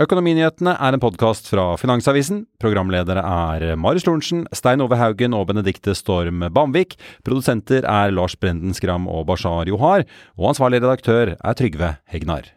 Økonominyhetene 0.02 0.72
er 0.80 0.96
en 0.96 1.02
podkast 1.04 1.50
fra 1.52 1.76
Finansavisen. 1.78 2.46
Programledere 2.64 3.22
er 3.22 3.76
Marius 3.78 4.08
Lorentzen, 4.08 4.48
Stein 4.56 4.82
Ove 4.82 4.98
Haugen 4.98 5.36
og 5.38 5.50
Benedikte 5.52 5.94
Storm 5.94 6.48
Bamvik. 6.56 6.96
Produsenter 7.28 7.86
er 7.86 8.16
Lars 8.16 8.38
Brenden 8.40 8.74
Skram 8.74 9.06
og 9.12 9.28
Bashar 9.30 9.70
Johar. 9.70 10.08
Og 10.40 10.56
ansvarlig 10.56 10.82
redaktør 10.82 11.36
er 11.36 11.60
Trygve 11.60 11.94
Hegnar. 12.10 12.50